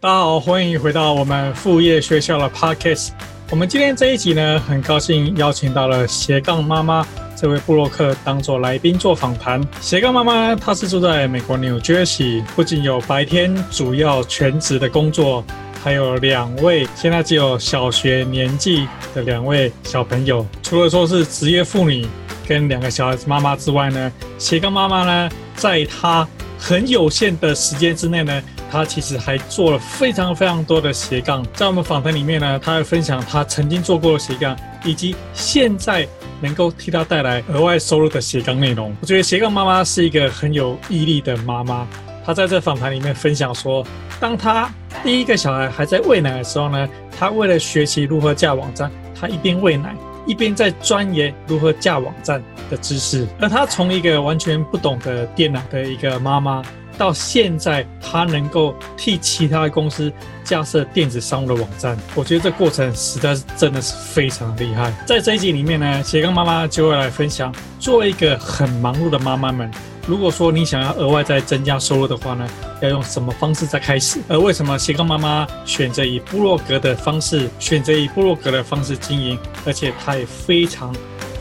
[0.00, 3.08] 大家好，欢迎回到我们副业学校的 Podcast。
[3.50, 9.60] 我们今天这一集呢，很高兴邀请到了斜杠妈妈这位布洛克当做来宾做访谈。
[9.80, 15.44] 斜杠妈妈她是住在美国纽约市，不仅有白天主要全职的工作，
[15.82, 18.86] 还有两位现在只有小学年纪
[19.16, 20.46] 的两位小朋友。
[20.62, 22.06] 除了说是职业妇女
[22.46, 26.24] 跟两个小孩子妈妈之外呢，斜杠妈妈呢，在她
[26.56, 28.40] 很有限的时间之内呢。
[28.70, 36.06] 他其实还做了非常非常多的斜杠，在我们访谈里面呢，他会分享他曾经做过的斜杠，以及现在
[36.40, 38.94] 能够替他带来额外收入的斜杠内容。
[39.00, 41.86] 我觉得斜杠妈妈是一个很有毅力的妈妈。
[42.24, 43.82] 她在这访谈里面分享说，
[44.20, 44.70] 当她
[45.02, 53.26] 第一个小孩还在喂奶的时候呢，她为了学习如何架网站，她一边喂奶，一边在钻研如何架网站的知识。
[53.40, 56.62] 而她从一个完全不懂得电脑的一个妈妈。
[56.98, 60.12] 到现在，他能够替其他的公司
[60.44, 64.92] 架设电子商务的网站，我觉得这过程实在是真的是非常厉害。
[65.06, 69.70] 在这一集里面呢，斜杠妈妈就会来分享，作为一个很忙碌的妈妈们，
[70.06, 72.48] 如果说你想要额外再增加收入的话呢，
[72.82, 74.20] 要用什么方式再开始？
[74.26, 80.92] 而为什么斜杠妈妈选择以部落格的方式，选择以部落格的方式经营，而且她也非常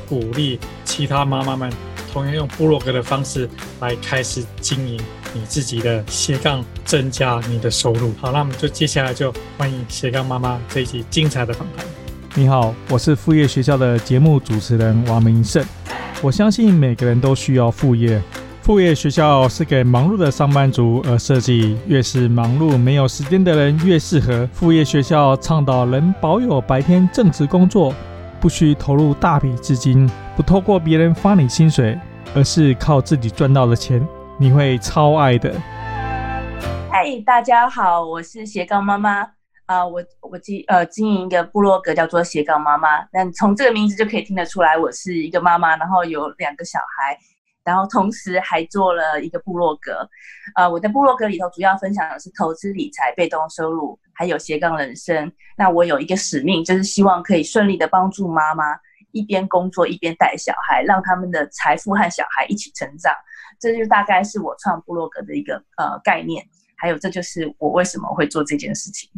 [0.07, 1.71] 鼓励其他妈妈们
[2.13, 4.99] 同样用部落格的方式来开始经营。
[5.33, 8.13] 你自己的斜杠增加你的收入。
[8.19, 11.85] 好，那我们就接下来就欢迎斜杠妈妈这一集精彩的访谈。
[12.35, 15.65] 你好，我是副业学校的节目主持人王明胜。
[16.21, 18.21] 我相信每个人都需要副业，
[18.61, 24.47] 副业学校是给忙碌的上班族而设计，越是忙碌没有时间的人越适合。
[24.53, 27.93] 副业学校倡导能保有白天正职工作，
[28.39, 31.97] 不需投入大笔资金，不透过别人发你薪水，
[32.35, 34.07] 而是靠自己赚到的钱。
[34.39, 35.51] 你会超爱的。
[36.91, 39.27] 嗨，大家好，我是斜杠妈妈
[39.65, 42.99] 啊、我我经呃经营一个部落格叫做斜杠妈妈。
[43.11, 47.17] 那从这个名字就可以听得出来，我是一个妈妈，然后有两个小孩，
[47.65, 50.07] 然后同时还做了一个部落格。
[50.55, 55.31] 呃，我的部落格里头主要分享的是投资理财、被动收入，还有斜杠人生。
[55.57, 58.63] 那我有一个使命，就是希望可以顺利的帮助妈妈
[59.11, 63.11] 一边工作一边带小孩，让他们的财富和小孩一起成长。
[63.59, 66.45] 这就大概是我创部落格的一个呃概念，
[66.75, 69.09] 还有这就是我为什么会做这件事情。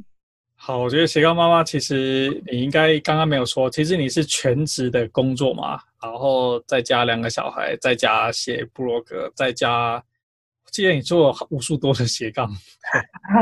[0.61, 12.49] 好，我觉得斜杠妈妈其实你应该刚刚没有说，其实你是全职的工作嘛，然后再加两个小孩，再加写部落格，再加，我记得你做无数多的斜杠。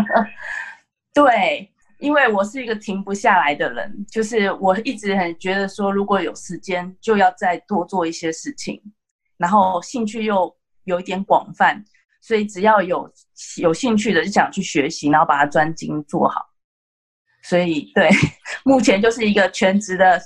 [1.12, 8.80] 对，因为我是一个停不下来的人，就是我一直很觉得说，如果有时间就要再多做一些事情，
[9.38, 10.56] 然后兴趣又。
[10.88, 11.84] 有一点广泛，
[12.22, 13.08] 所以只要有
[13.62, 16.42] 有兴趣的就想去学习，然后把它专精做好。
[17.44, 18.10] 所以对，
[18.66, 20.20] 目前就是一个全职的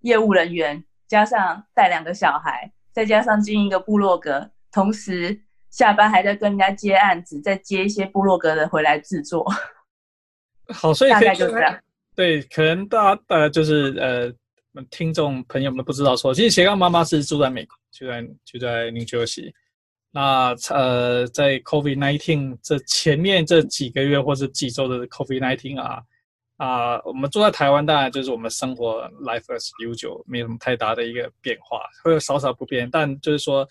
[0.00, 5.40] 业务人员，加上带两个小孩，再加上经营一个部落格，同时
[5.70, 9.50] 下班还在跟人家接案子，再接一些部落格的回来制作。
[10.68, 11.78] 好，所以大概就是这样。
[12.14, 19.52] 对，可能大家呃就是呃听众朋友们不知道说，其实斜杠妈妈是住在美国，就在就在 New Jersey。
[20.10, 26.00] 那呃，在 COVID-19 这前面这几个月或者几周的 COVID-19 啊
[26.56, 32.90] 啊、我们住在台湾，当然就是我们生活 life as usual，没什么太大的一个变化，会有少少不变。
[32.90, 33.66] 但就是说，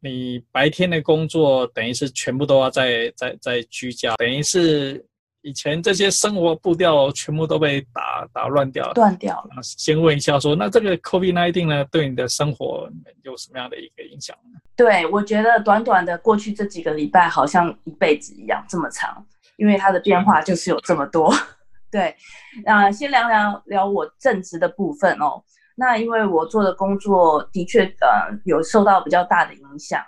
[0.00, 5.04] 你白天的工作等于是全部都要在在在居家，等于是。
[5.44, 9.62] 以前这些生活步调全部都被打打乱掉了，断掉了。
[9.62, 12.88] 先问一下说，说那这个 COVID-19 呢，对你的生活
[13.24, 14.58] 有什么样的一个影响呢？
[14.74, 19.22] 对，我觉得短短的过去这几个礼拜，好像一辈子一样这么长，
[19.58, 21.30] 因为它的变化就是有这么多。
[21.92, 22.16] 对，
[22.64, 25.44] 那先聊聊聊我正职的部分哦。
[25.76, 30.02] 那因为我做的工作的确呃有受到比较大的影响。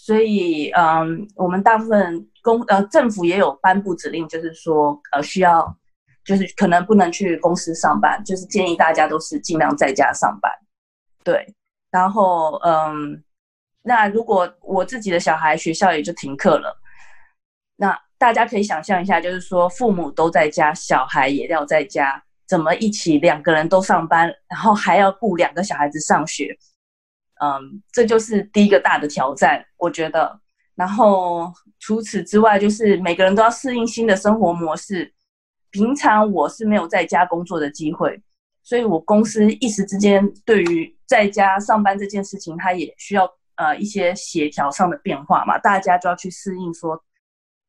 [0.00, 5.76] 所以，嗯，我们大部分公呃政府也有颁布指令，就是说，呃，需要，
[6.24, 10.50] 就是可能不能去公司上班，就是建议大家都是尽量在家上班。
[11.22, 11.54] 对，
[11.90, 13.22] 然后，嗯，
[13.82, 16.74] 那如果我自己的小孩学校也就停课了，
[17.76, 26.56] 那大家可以想象一下，就是说父母都在家，小孩也要在家，怎么一起两个人都上班，然后还要顾两个小孩子上学？
[27.42, 30.40] 嗯，这就是第一个大的挑战，我觉得。
[30.78, 35.12] 然后除此之外，就是每个人都要适应新的生活模式。
[35.70, 38.22] 平常我是没有在家工作的机会，
[38.62, 45.58] 所以我公司一时之间对于在家上班这件事情，它也需要呃一些协调上的变化嘛。
[45.58, 47.02] 大家就要去适应说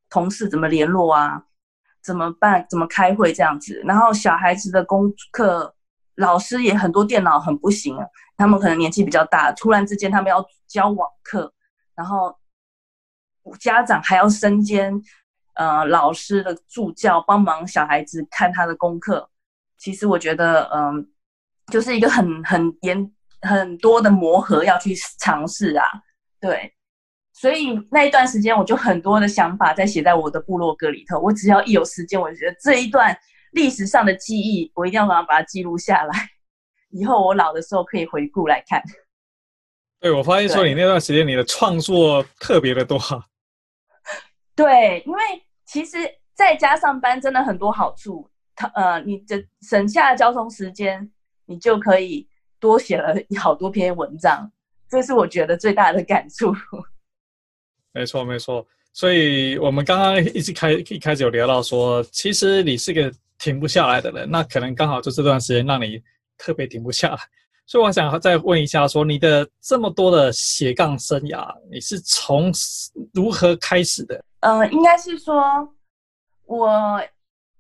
[0.08, 1.44] 同事怎么联络啊，
[2.04, 2.64] 怎么办？
[2.70, 3.82] 怎么开会这样子？
[3.84, 5.74] 然后小孩子的功课，
[6.16, 7.98] 老师也很多电脑很不行，
[8.38, 11.52] 他们可能年纪比较大，突然之间他们要教网课，
[11.96, 12.34] 然后
[13.60, 14.94] 家长还要身兼
[15.56, 19.30] 呃老师的助教，帮忙小孩子看他的功课。
[19.78, 21.10] 其实我觉得，嗯、
[21.68, 25.86] 就是一个很很严很多的磨合要去尝试啊，
[26.40, 26.74] 对。
[27.32, 31.18] 所以那一段时间，我就很多的想法在写在我的部落格里头。
[31.18, 33.18] 我只要一有时间，我就觉得这一段
[33.54, 36.28] 历史上的记忆，我一定要把它记录下来，
[36.90, 38.84] 以后我老的时候可以回顾来看。
[40.00, 42.98] 对，我发现说你那段时间你的创作特别的多。
[44.56, 45.22] 对，因为
[45.66, 45.98] 其实
[46.34, 51.12] 在家上班真的很多好处，它呃，你的省下交通时间，
[51.46, 52.28] 你就可以
[52.60, 54.50] 多写了好多篇文章，
[54.90, 56.54] 这是我觉得最大的感触。
[57.92, 58.66] 没错，没错。
[58.94, 66.02] 所以我们刚刚一直开一开始有聊到说，其实你是个停不下来的人，那可能刚好就这段时间让你
[66.38, 67.20] 特别停不下来。
[67.70, 72.52] 所以我想再问一下，说你的这么多的斜杠生涯，你是从
[73.14, 74.20] 如何开始的？
[74.40, 75.70] 嗯、呃，应该是说，
[76.48, 77.00] 我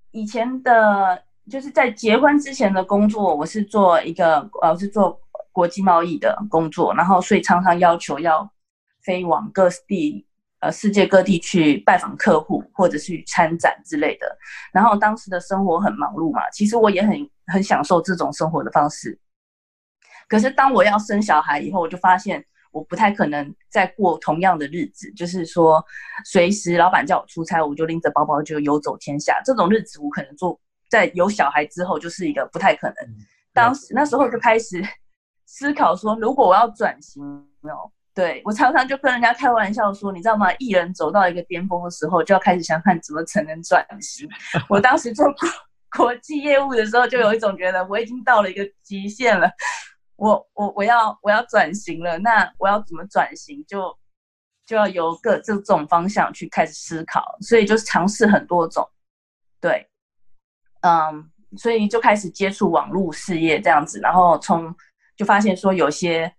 [0.09, 5.21] 以前的，就是在结婚之前的工作，我是做一个，呃，是做
[5.51, 8.51] 国际贸易的工作，然后所以常常要求要。
[9.01, 10.25] 飞往各地，
[10.59, 14.37] 呃，世界各地去拜访客户，或者是去参展之类的。
[14.73, 19.17] 然后当时的生活很忙碌嘛，其实我也很很享受这种生活的方式。
[20.29, 22.41] 可是当我要生小孩以后，我就发现
[22.71, 25.83] 我不太可能再过同样的日子，就是说
[26.23, 29.41] 随时老板叫我出差，我就拎着包包就游走天下。
[29.43, 32.95] 这种日子我可能做在有小孩之后就是一个不太可能。
[33.51, 34.81] 当时那时候就开始
[35.45, 37.23] 思考说，如果我要转型
[37.63, 37.91] 哦。
[38.11, 40.51] 对，我常常就跟人家开玩笑说，你知道吗？
[40.55, 44.27] 艺人走到一个巅峰的时候，就要开始想看怎么才能转型。
[44.67, 49.49] 我当时做国国际业务的时候，就有一种觉得我已经到了一个极限了，
[50.19, 52.17] 我我我要我要转型了。
[52.19, 53.65] 那我要怎么转型？
[53.65, 53.97] 就
[54.65, 58.87] 就要由各这种方向去开始思考，所以就是尝试很多种。
[59.59, 59.89] 对，
[60.81, 64.75] 嗯，所以就开始接触网络事业这样子，然后从
[65.15, 66.33] 就发现说有些。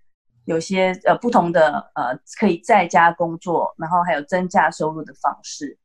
[0.47, 5.79] 有些呃不同的呃可以在家工作，然后还有增加收入的方式，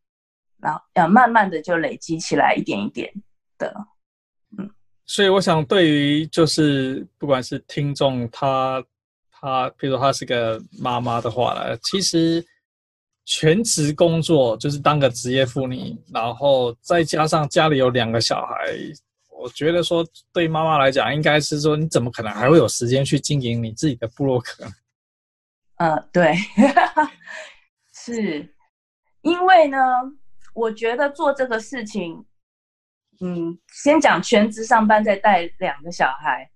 [0.58, 3.14] 然后呃慢慢的就累积起来一点一点
[3.60, 3.86] 的，
[5.06, 8.84] 所以我想，对于就是不管是听众他
[9.32, 12.44] 他，比如说他是个妈妈的话呢，其实
[13.26, 18.76] 全职工作就是当个职业妇女，然后再加上家里有两个小孩。
[19.38, 20.04] 我觉得说，
[20.34, 24.66] 对妈妈来讲，应该是说，你怎么可能还会有时间去经营你自己的部落格？
[25.78, 26.34] 呃，对，
[27.94, 28.52] 是
[29.22, 29.78] 因为呢，
[30.54, 32.26] 我觉得做这个事情，
[33.22, 36.50] 嗯，先讲全职上班，再带两个小孩。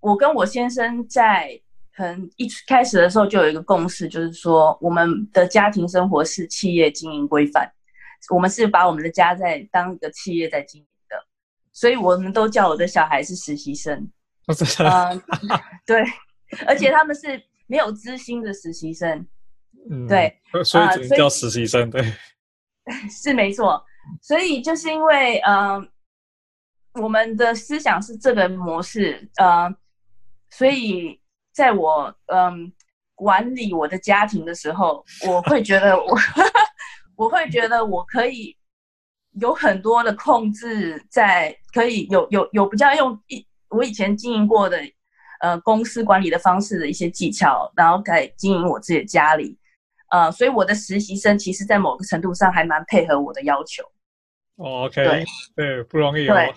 [0.00, 1.60] 我跟我先生在
[1.92, 7.70] 很一开始的时候就有一个共识，就是说，我们的家庭生活是企业经营规范，
[8.30, 11.16] 我们是把我们的家在当一个企业在经营的。
[11.72, 14.10] 所以我们都叫我的小孩是实习生，
[14.46, 15.22] 嗯，
[15.86, 16.04] 对，
[16.66, 19.26] 而且他们是没有资薪的实习生，
[19.90, 22.02] 嗯，对，所以只能叫实习生，对，
[23.08, 23.84] 是没错。
[24.20, 25.88] 所以就是因为，嗯，
[26.94, 29.74] 我们的思想是这个模式，嗯，
[30.50, 31.20] 所以
[31.52, 32.72] 在我嗯
[33.14, 36.16] 管理我的家庭的时候，我会觉得我，
[37.16, 38.56] 我会觉得我可以。
[39.40, 44.78] 有很多的控制在，可以有有有比较用一我以前经营过的
[45.40, 49.58] 呃公司管理的方式的一些技巧，然后在经营我自己的家里，
[50.12, 53.82] 呃，所以我的实习生其实在某个程度上还蛮配合我的要求。
[54.56, 55.24] 哦，OK，对
[55.56, 56.34] 对，不容易哦。
[56.34, 56.54] 对，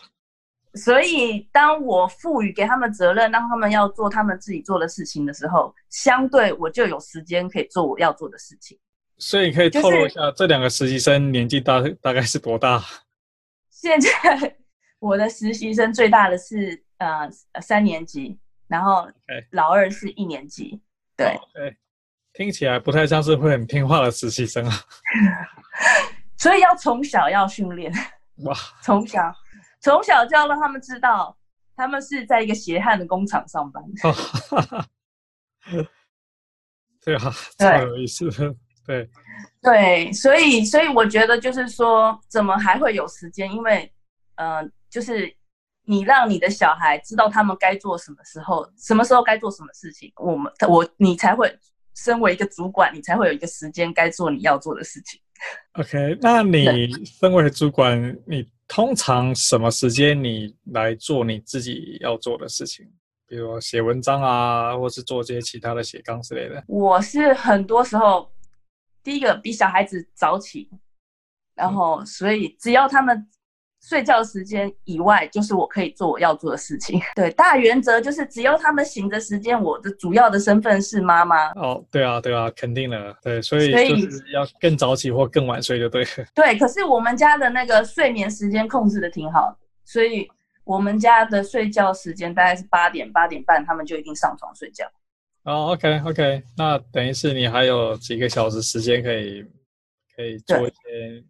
[0.82, 8.78] 所以当我赋予给他们责任，让他们要做他们自己做的事情的时候，相对我就有时间可以做我要做的事情。
[9.18, 12.84] 所以你可以透露一下，就是、这两个实习生年纪大大概是多大？
[13.72, 14.58] 现在
[15.00, 17.30] 我的实习生最大的是呃
[17.62, 19.08] 三年级，然后
[19.52, 20.82] 老二是一年级。
[21.16, 21.18] Okay.
[21.18, 21.78] 对，对，
[22.36, 24.74] 听起来不太像是会很听话的实习生啊。
[26.38, 27.92] 所以要从小要训练
[28.44, 29.34] 哇，从小
[29.80, 31.36] 从小就要让他们知道，
[31.76, 33.84] 他们是在一个血汗的工厂上班。
[37.04, 38.56] 对啊，太有意思了。
[38.86, 39.10] 对，
[39.62, 43.52] 对，所以，所以我觉得就是说，怎么还会有时间？
[43.52, 43.92] 因为，
[44.36, 45.34] 呃，就是
[45.86, 51.58] 你让你的小孩知道他们该做什么时候，什么时候该做什么事情，我们，我，你才会
[51.96, 55.20] 身为一个主管，你才会有一个时间该做你要做的事情。
[55.74, 62.86] OK，那你身为主管，你通常什么时间你来做你自己要做的事情？
[63.28, 66.64] 比如说写文章啊，或是做这些其他的写纲之类的。
[66.68, 68.32] 我是很多时候
[69.04, 70.70] 第一个比小孩子早起，
[71.56, 73.28] 然后所以只要他们。
[73.88, 77.00] 睡觉时间以外，就是我可以做我要做的事情。
[77.16, 81.52] 对，大原则就是只要他们醒的时间，我的主要的身份是妈妈。
[81.52, 83.16] 哦，对啊，对啊，肯定的。
[83.22, 86.10] 对，所以就是要更早起或更晚睡就对了。
[86.34, 90.28] 对，可是我们家的那个睡眠时间控制的挺好，所以
[90.64, 94.84] 我们家的睡觉时间大概是八点八点半，他们就一定上床睡觉。
[95.44, 99.46] 哦，OK OK，那等于是你还有几个小时时间可以
[100.16, 101.24] 可以做一些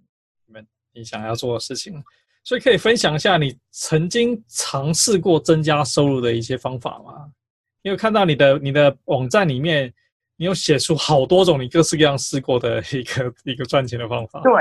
[0.48, 2.02] 你们你想要做的事情。
[2.46, 7.26] 所以可以分享一下你曾经尝试过增加收入的一些方法吗？
[7.82, 9.94] 因为看到你的你的网站里面，
[10.38, 14.42] 你有写出好多种你各式各样试过的一个 一个赚钱的方法。
[14.42, 14.54] 对，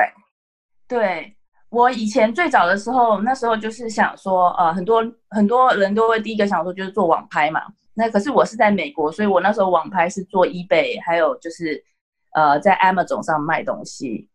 [0.89, 1.37] 对
[1.69, 7.61] 我以前最早的时候，那时候就是想说，呃，很多很多人都会第一个想说就是做网拍嘛。
[7.93, 11.83] 那可是我是在美国，所以我那时候网拍是做 eBay，还有就是
[12.33, 14.29] 呃在 Amazon 上卖东西。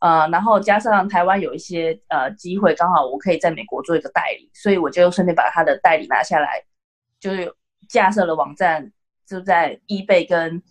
[0.00, 6.62] 呃，然后加上台湾有一些呃机会，刚好我可以在美国做一个代理，所以我就顺便把他的代理拿下来，
[7.20, 7.54] 就是
[7.88, 8.90] 架设了网站，
[9.26, 10.62] 就在 eBay 跟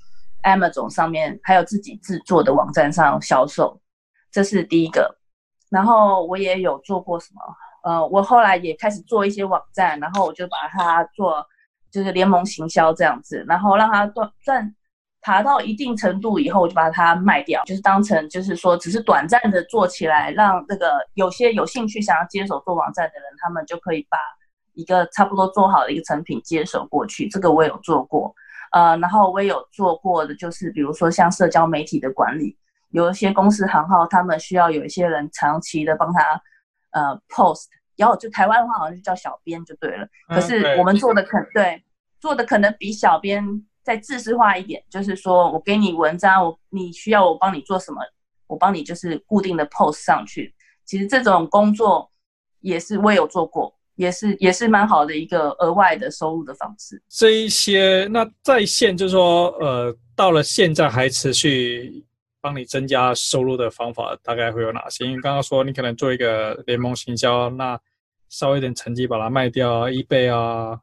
[0.44, 3.80] Amazon 上面，还有自己制作的网站上销售，
[4.32, 5.16] 这是第一个。
[5.70, 7.42] 然后我也有做过什么，
[7.84, 11.46] 呃，我后来也开始做一些网站，然后我就把它做
[11.92, 14.76] 就是联盟行销这样子，然后让它赚赚。
[15.22, 24.18] 爬到一定程度以后，我就把它卖掉，就是当成就是说，只是短暂的做起来，让那个有些有兴趣想要接手做网站的人，他们就可以把
[24.74, 27.28] 一个差不多做好的一个成品接手过去。
[27.28, 28.34] 这个我有做过，
[28.72, 32.58] 呃，然后我也有做过的就是，比如说像社交媒体的管理，
[32.92, 36.42] 有一些公司行号，他们需要有一些人长期的帮他
[36.92, 37.66] 呃 post，
[37.98, 40.08] 然后就台湾的话好像就叫小编就对了。
[40.30, 41.84] 可是我们做的可对，
[42.22, 43.66] 做的可能比小编。
[43.90, 48.00] 再自式化一点，就是说我给你文章，我你需要我帮你做什么，
[48.46, 50.54] 我帮你就是固定的 post 上去。
[50.86, 52.08] 其实这种工作
[52.60, 57.02] 也是我有做过，也是也是蛮好的一个额外的收入的方式。
[57.10, 62.06] 这一些那在线就是说，呃，到了现在还持续
[62.40, 65.04] 帮你增加收入的方法，大概会有哪些？
[65.04, 67.80] 因为刚刚说你可能做一个联盟行销，那
[68.30, 70.80] 稍微一点成绩把它卖掉啊，eBay 啊，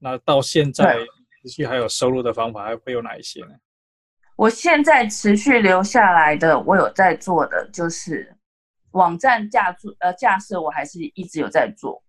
[0.00, 0.98] 那到现在。
[1.42, 3.48] 持续还有收入的方法还会有哪一些呢？
[4.36, 8.32] 我现在持续留下来的，我有在做的就是
[8.92, 12.00] 网站架设，呃，架设我还是一直有在做。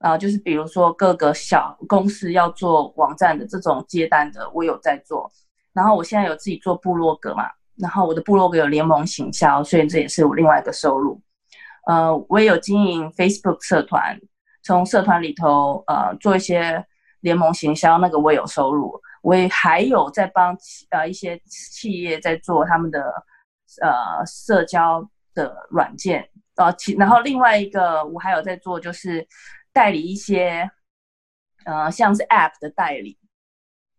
[0.00, 5.30] 然后就是比如说各个小公司要做网站的这种接单的，我有在做。
[5.72, 7.44] 然后我现在有自己做部落格嘛，
[7.76, 11.20] 然后我的部落格有联盟行销，所以这也是我另外一个收入。
[11.86, 14.20] 呃，我也有经营 Facebook 社团，
[14.64, 16.84] 从社团里头呃做一些。
[17.20, 20.56] 联盟行销那个我有收入，我也还有在帮
[20.90, 23.12] 呃一些企业在做他们的
[23.82, 29.26] 呃社交的软件，呃其然后另外一个我还有在做就是
[29.72, 30.68] 代理一些
[31.64, 33.18] 呃像是 App 的代理，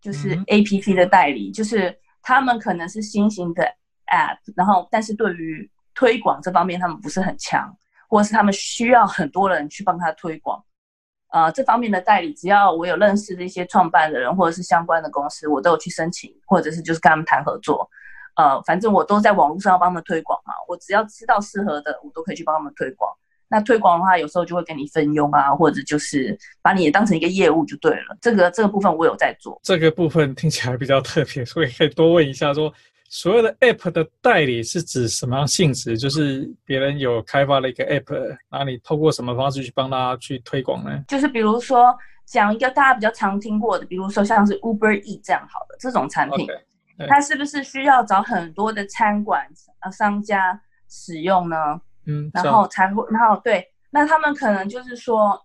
[0.01, 3.63] 就是 APP 的代理，就是他们可能是新型的
[4.07, 7.71] App，然后但是对于推广这方面他们不是很强，
[8.09, 10.63] 或者是他们需要很多人去帮他推广。
[11.31, 17.89] 呃，这方面的代理，只要我有认识的一些创办的人或者是相关的公司，我都有去申请，或者是就是跟他们谈合作。
[18.35, 23.09] 呃，反正我都在网络上帮他们推广嘛，我只要知道适合的，我都可以去帮他们推广。
[23.47, 28.17] 那推广的话，有时候就会跟你分佣啊，或者就是把你也当成一个业务就对了。
[28.21, 29.59] 这个这个部分我有在做。
[29.63, 32.73] 这个部分听起来比较特别，所以可以多问一下说。
[33.13, 35.97] 所谓的 App 的代理是指什么样性质？
[35.97, 41.03] 就是别人有开发了一个 App，那你透过什么方式去帮他去推广呢？
[41.09, 41.93] 就是比如说
[42.25, 49.45] 讲一个大家比较常听过的，比如说像是 Uber Eats 这样好的这种产品，okay, 它是不是需要找很多的餐馆
[49.79, 51.57] 啊商家使用呢？
[52.05, 55.37] 嗯，然后才会，然后对，那他们可能就是说，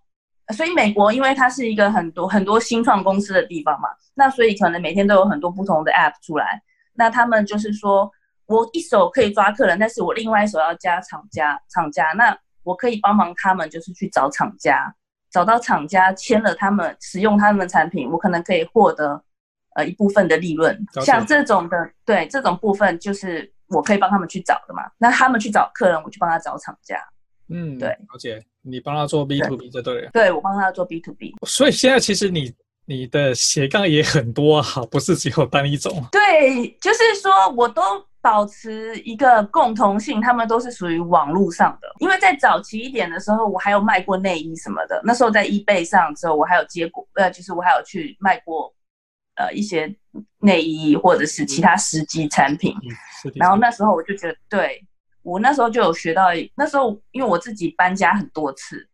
[0.55, 6.63] 所以美国因为它是一个很多很多新创公司的地方嘛，那所以可能每天都有很多不同的 App 出来。
[6.97, 8.11] 那他们就是说，
[8.47, 14.95] 我一手可以抓客人，但是我另外一手要加厂家，厂家，那我可以帮忙他们，就是去找厂家，
[15.31, 19.23] 找到厂家签了他们，使用他们的产品，我可能可以获得
[19.75, 20.77] 呃一部分的利润。
[21.05, 24.83] 像这种的，对这种部分，就是我可以帮他们去找的嘛。
[24.99, 26.97] 那他们去找客人，我去帮他找厂家。
[27.49, 30.11] 嗯，对，而且你帮他做 B to B 就对了。
[30.13, 31.35] 对，对我帮他做 B to B。
[31.47, 32.55] 所以现在其实你。
[32.87, 36.05] 你的斜杠也很多啊， 不是只有单一种。
[36.11, 37.83] 对，就是说我都
[38.21, 41.89] 保持一个共同性，他们都是属于网络上的。
[41.99, 45.01] 因为在早期一点的时候，我还有卖过内衣什么的。
[45.05, 48.73] 那时候在 eBay 上之后，我还有接过，呃，就是我还有去卖过，
[49.35, 49.93] 呃，一些
[50.39, 52.73] 内衣或者是其他实际产品。
[53.25, 54.81] 嗯、然后那时候我就觉得，对，
[55.23, 58.89] 我那时候就有学到，那时候因为我自己搬家很多次。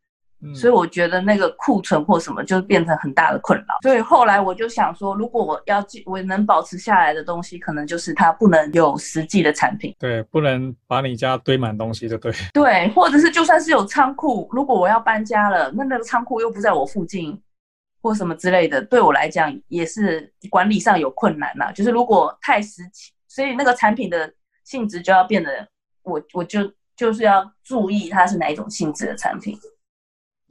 [0.55, 3.67] 所以我觉得那个库存或什么就变成很大的困扰。
[3.83, 9.95] 所以后来我就想说，如果我要我能保持下来的东西，可能就是它不能有实际的产品。
[9.99, 12.33] 对，不能把你家堆满东西，就对。
[12.53, 17.41] 对，或者是就算是有仓库，如果我要搬家了，那那个仓库又不在我附近，
[18.03, 21.71] 或什么之类的，对我来讲也是管理上有困难呐。
[21.73, 24.33] 就是如果太实际，所以那个产品的
[24.65, 25.69] 性质就要变得，
[26.03, 26.61] 我我就
[26.97, 29.57] 就是要注意它是哪一种性质的产品。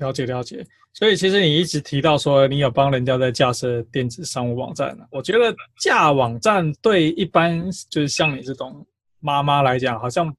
[0.01, 8.85] 了解了解，所以其实你一直提到说你有帮人家在架设电子商务网站，我觉得架网站对一般就是像你这种
[9.21, 10.35] 妈妈来讲，好像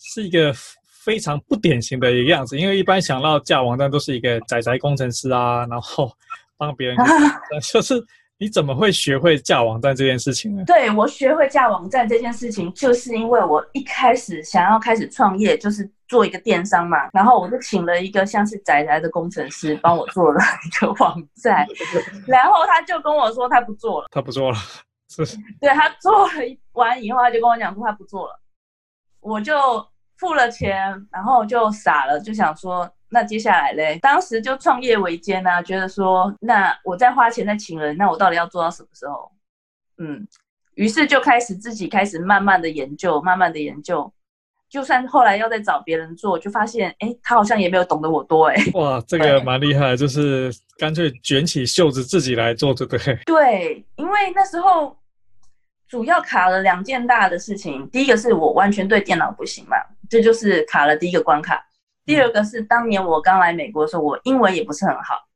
[0.00, 0.52] 是一个
[1.04, 6.10] 非常不典型的一个样子，因为一般想到架网站都是一个宅宅工程师啊，然后
[6.56, 6.96] 帮别人
[7.72, 8.04] 就是。
[8.42, 10.64] 你怎么会学会架网站这件事情呢？
[10.66, 17.08] 对，我学会架网站这件事情，就是因为我一开始想要开始创业，就是做一个电商嘛。
[17.12, 21.64] 然后我就请了一个像是宅宅的工程师帮我做了一个网站，
[22.26, 24.58] 然后他就跟我说他不做了，他不做了，
[25.08, 25.24] 是
[25.60, 26.32] 对，他做了
[26.72, 28.40] 完以后，他就跟我讲说他不做了，
[29.20, 29.54] 我就
[30.16, 32.92] 付了钱，然后就傻了，就想说。
[33.12, 39.30] 那接下来嘞，当时就创业维艰啊，觉得说，那我在花钱在请人，那我到底要做到什么时候？
[39.98, 40.26] 嗯，
[40.76, 44.10] 于是就开始自己开始慢慢的研究，慢慢的研究，
[44.70, 53.14] 就算后来要再找别人做，就发现，哎、欸，他好像也没有懂得我多、欸，哎，哇，这个蛮厉害，就是干脆卷起袖子自己来做，对不对？
[53.26, 54.96] 对，因为那时候
[55.86, 59.76] 主要卡了两件大的事情，第一个是我完全对电脑不行嘛，
[60.08, 61.62] 这就是卡了第一个关卡。
[62.04, 65.26] 第二个是当年我刚来美国的时候，我英文也不是很好，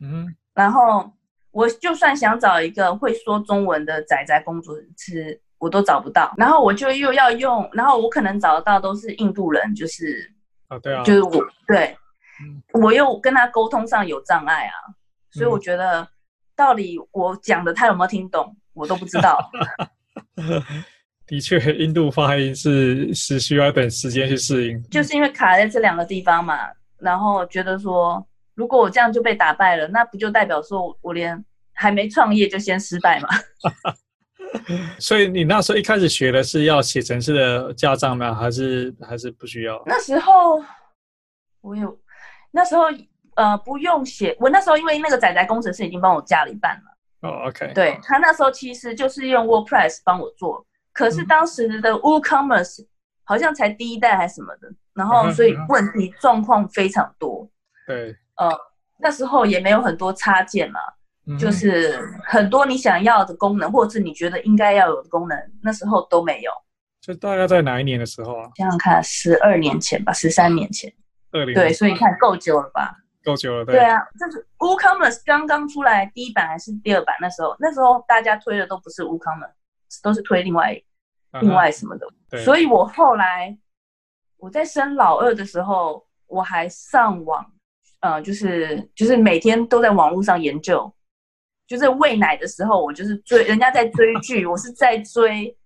[0.00, 1.12] 嗯，然后
[1.50, 6.32] 我就算想找一个会说中文的仔仔公主吃，我都找不到。
[6.36, 10.32] 然后我就又要用，然后我可能找得到都是印度人，就是
[10.68, 11.96] 啊，对啊，就是我对，
[12.72, 14.74] 我又跟他沟通上有障碍啊，
[15.30, 16.08] 所以我觉得
[16.56, 19.50] 到底我讲的他有没有听懂，我都不知道。
[21.26, 26.58] 的确，印度发音是是需要等时间去适应，就是因为卡在这两个地方嘛，
[26.98, 33.28] 然后觉得说，如果我这样就被打败了，那不就代表说我连还没创业就先失败嘛？
[35.00, 38.34] 所以你那时候一开始学的是要写程式的架账吗？
[38.34, 39.82] 还是还是不需要？
[39.86, 40.62] 那时候
[41.62, 41.98] 我有，
[42.50, 42.84] 那时候
[43.36, 47.28] 呃不用写，我那时候因为那个仔仔工程师已经帮我加了一半了。
[47.28, 50.64] 哦、oh，OK，对，他那时候其实就是用 WordPress 帮我做。
[50.94, 52.86] 可是当时的 WooCommerce
[53.24, 57.46] 好像才第一代还是什么的，然后所以问题状况非常多。
[57.86, 58.50] 对，呃，
[59.00, 60.80] 那时候也没有很多插件嘛，
[61.38, 66.50] 就是很多你想要的功能，或者是你觉得应该要有的功能，那时候都没有。
[67.00, 68.48] 就大概在哪一年的时候啊？
[68.56, 70.90] 想想看，十二年前吧，十三年前。
[71.32, 71.54] 二零。
[71.54, 72.96] 对，所以你看够久了吧？
[73.22, 73.74] 够久了，对。
[73.74, 77.14] 对啊，就是 WooCommerce 刚刚出来第一版还是第二版？
[77.20, 79.52] 那时候，那时候大家推的都不是 WooCommerce。
[80.02, 80.80] 都是推另外、
[81.40, 82.44] 另外什么的，uh.
[82.44, 83.56] 所以我后来
[84.36, 87.44] 我在生老二的时候，我还上网，
[88.00, 90.92] 呃，就是就是每天都在网络上研究，
[91.66, 95.56] 就是喂奶的时候，我就是追人家在追剧，我是在追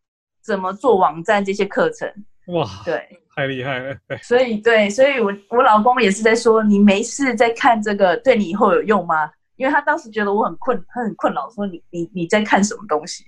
[0.43, 2.09] 怎么做网站这些课程。
[2.47, 3.95] 哇，对，太厉害了。
[4.09, 9.31] 对，所以对，所以我我老公也是在说，你没事在看这个，对你以后有用吗？
[9.57, 13.25] 因为他当时觉得我很困，他很困扰，说你你你在看什么东西？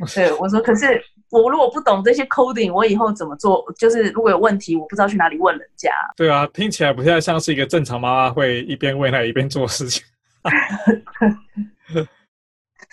[0.14, 3.64] 对，我说，可是我如果不懂这些 coding，我以后怎么做？
[3.78, 5.90] 就是如果有问题，我不知道去哪里问人家。
[6.16, 10.04] 对啊，听起来不太像是一个正常妈妈会一边喂奶一边做事情。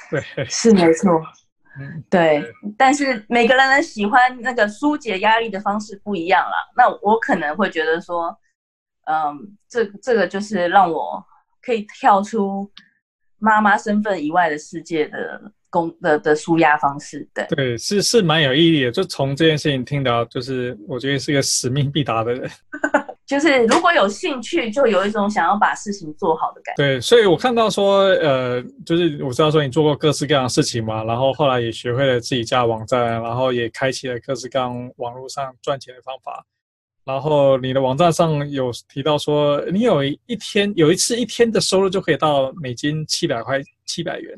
[0.09, 1.21] 对， 是没错。
[2.09, 2.43] 对，
[2.77, 6.57] 但是每个人的喜欢那个疏解压力的方式不一样啦。
[6.75, 8.37] 那我可能会觉得说，
[9.05, 11.25] 嗯，这这个就是让我
[11.63, 12.69] 可以跳出
[13.39, 15.51] 妈妈身份以外的世界的。
[15.71, 18.91] 工的的舒压方式，对对，是是蛮有意义的。
[18.91, 22.51] 就从这件事情听到，就是我觉得是个使命必达的人。
[23.25, 26.83] 就是如果有兴趣，就有一种想要把事情做好的感觉。
[26.83, 36.45] 对，所以我看到说，呃，就是我知道说你做过各式各样的事情嘛，然后后来也学会了自己架网站，然后也开启了各式各样网络上赚钱的方法。
[37.05, 44.37] 然后你的网站上有提到说，你有一天有一次一天的收入就可以到美金七百块七百元。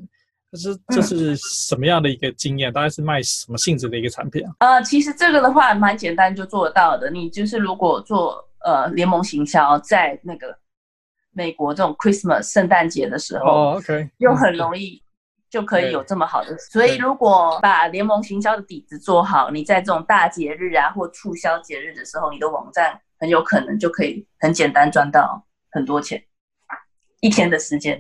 [0.54, 2.72] 这是这是什么样的一个经验？
[2.72, 4.54] 大概是卖什么性质的一个产品啊？
[4.60, 7.10] 呃，其实这个的话蛮简单就做得到的。
[7.10, 10.56] 你就是如果做呃联盟行销，在那个
[11.32, 15.02] 美国这种 Christmas 圣诞节的时候，哦，OK，又很容易
[15.50, 16.56] 就可以有这么好的。
[16.60, 26.24] 所以如果把联盟行销的底子做好，你在这种大节日啊或促销节日的时候，你的网站很有可能就可以很简单赚到很多钱，
[27.22, 28.00] 一天的时间。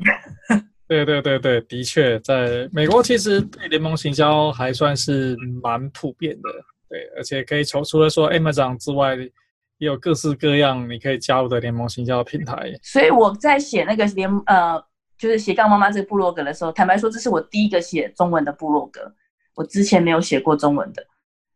[0.93, 6.49] 对对对对，的确，在美国其实对联盟行销还算是蛮普遍的。
[6.89, 12.71] 对，而且可以从除了说 Amazon 之外，也有各式各样你可以加入的联盟行销平台。
[12.83, 14.79] 所以我在写那个联呃，
[15.17, 19.11] 就是斜杠妈妈这个部落格的时候，坦白说，这是我第一个写中文的部落格，
[19.55, 21.03] 我之前没有写过中文的，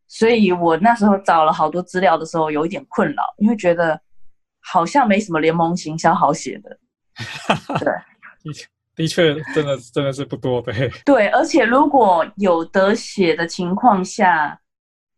[0.08, 4.00] 所以我那时候找了好多资料的时候有一点困扰，因为觉得
[4.60, 6.78] 好像没什么联盟行销好写的。
[7.78, 7.92] 对。
[8.98, 10.72] 的确，真的真的是不多的。
[11.06, 14.60] 对，而且如果有得写的情况下，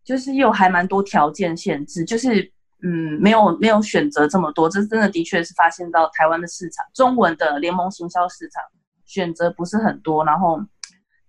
[0.04, 2.42] 就是又还蛮多条件限制，就是
[2.82, 4.68] 嗯，没有没有选择这么多。
[4.68, 8.62] 这真的的确是发现到台湾的市场，中文的联盟行销市场
[9.06, 10.60] 选择不是很多，然后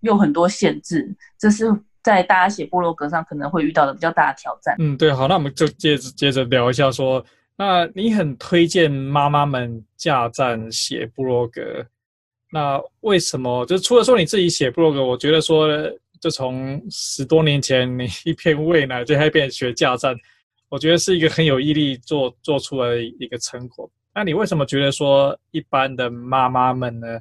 [0.00, 4.76] 又很多限制，这是在大家写部落格上可能会遇到的比较大的挑战。
[4.78, 11.86] 嗯，对，好，那我们就接着接着聊一下说，说那你很推荐妈妈们架站写部落格。
[12.54, 13.64] 那为什么？
[13.64, 15.66] 就除了说你自己写部落格，我觉得说，
[16.20, 20.14] 就从十多年前你一片喂奶就开始变学架站，
[20.68, 23.90] 我觉得是一个很有毅力做做出来一个成果。
[24.14, 27.18] 那你为什么觉得说一般的妈妈们呢？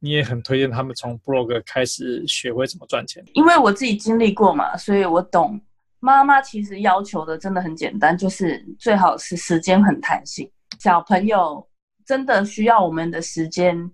[0.00, 3.24] 你也很推荐他们从部落格开始学会怎么赚钱？
[3.34, 5.60] 因为我自己经历过嘛，所以我懂。
[6.00, 10.50] 妈妈其实要求的真的很简单，就是最好是时间很弹性。
[10.80, 11.64] 小朋友
[12.04, 13.88] 真的需要我们的时间。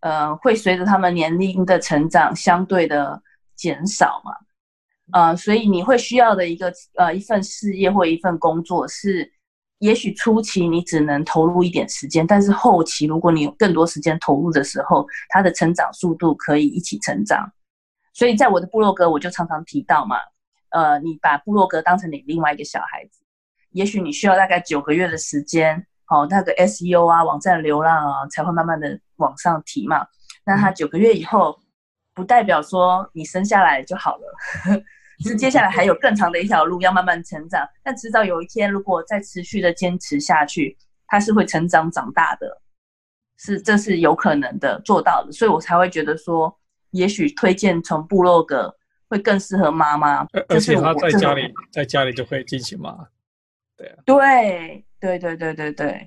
[0.00, 3.22] 呃，会随着他们年龄的成长，相对的
[3.54, 4.32] 减少嘛，
[5.12, 9.30] 呃，所以你会需要的一个呃一份事业或一份工作是，
[9.78, 17.52] 也许初期你只能投入一点时间，但是后期如果你有更多时间投入的时候，它的成长速度可以一起成长。
[18.14, 20.16] 所以在我的部落格，我就常常提到嘛，
[20.70, 23.20] 呃，你把部落格当成你另外一个小孩子，
[23.72, 25.86] 也许你需要大概九个月的时间。
[26.10, 30.04] 哦，那个 SEO 啊，网站流量啊，才会慢慢的往上提嘛。
[30.44, 31.56] 那他九个月以后，
[32.14, 34.36] 不代表说你生下来就好了，
[35.24, 37.64] 是接下来还有更长的一条路要慢慢成长。
[37.84, 42.60] 但迟早有一天，如果再持续的坚持下去，它是会成长长大的，
[43.38, 45.30] 是这是有可能的做到的。
[45.30, 46.52] 所以我才会觉得说，
[46.90, 48.74] 也许推荐从部落格
[49.08, 50.26] 会更适合妈妈。
[50.48, 53.06] 而且他在家里，在家里就可以进行嘛。
[53.80, 53.96] 对啊。
[54.04, 54.84] 对。
[55.00, 56.06] 对对对对对，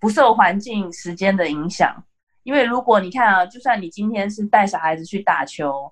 [0.00, 1.94] 不受环境时间的影响。
[2.42, 5.88] 因为如果你看啊，就算你今天是带小孩子去打球，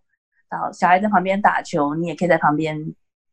[0.51, 2.77] 然后小孩在旁边打球，你也可以在旁边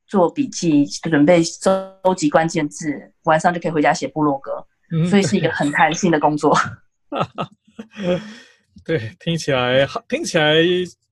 [0.05, 4.63] 做笔记，准备收集关键字，晚上就可以回家写部落格。
[5.10, 6.55] 所以是一个很弹性的工作。
[8.86, 10.53] 对，听起来听起来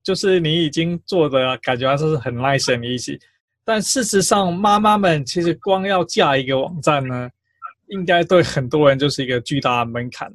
[0.04, 3.20] 就是你已经做的感觉还是很 nice and easy。
[3.66, 7.28] 但事实上，妈妈们其实光要架一个网站呢。
[7.88, 10.28] 应该对很多人就是一个巨大的门槛。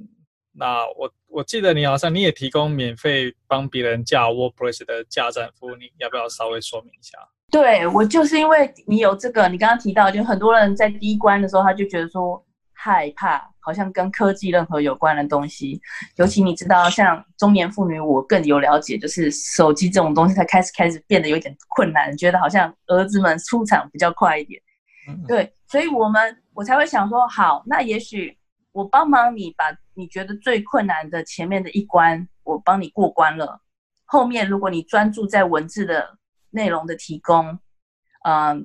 [0.53, 7.17] 那我我记得你好像你也提供免费帮别人架 WordPress 的架站服务，你要不要稍微说明一下？
[7.51, 12.41] 对，我就是因为你有这个，你刚刚提到，就很多人在第一关的时候他就觉得说
[12.71, 15.79] 害怕，好像跟科技任何有关的东西，
[16.17, 24.61] 尤其你知道像中年妇女，我更有了解，就是手机这种东西才开始开始变得有点困难，觉得好像儿子们出场比较快一点。
[25.07, 26.37] 嗯、对，所以我们。
[26.53, 28.37] 我才会想说，好，那也许
[28.73, 33.61] 我帮忙你把你觉得最困难的前面的一关，我帮你过关了。
[34.03, 36.17] 后面如果你专注在文字的
[36.49, 37.57] 内容的提供，
[38.25, 38.61] 嗯、呃，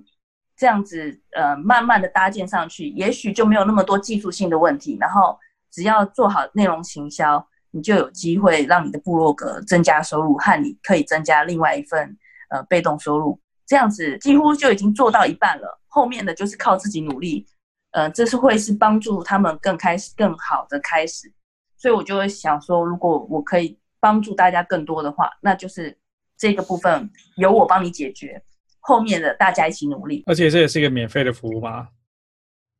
[0.57, 4.97] 这样子呃，慢慢的搭建上去，也许就没有那么多技术性的问题。
[4.99, 5.38] 然后
[5.71, 12.16] 只要做好内容行销，你就有机会让你的部落格增加收入，和你可以增加另外一份
[12.49, 13.38] 呃被动收入。
[13.66, 17.47] 这样子几乎就已经做到一半了，后面的就是靠自己努力。
[17.92, 21.33] 呃，这是会是帮助他们更开始、更好的开始，
[21.79, 25.97] 所以我就会想说，如果我可以帮助大家更多的话，那就是
[26.37, 28.42] 这个部分由我帮你解决，
[28.87, 30.22] 后面的大家一起努力。
[30.27, 31.88] 而且这也是一个免费的服务吗？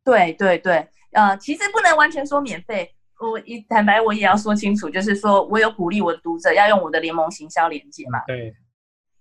[0.05, 2.91] 对对对，呃，其实不能完全说免费，
[3.21, 8.21] 我一坦白我也要说清楚，就是说我有鼓励我的读者要用我的联盟行销连接嘛。
[8.27, 8.55] 对，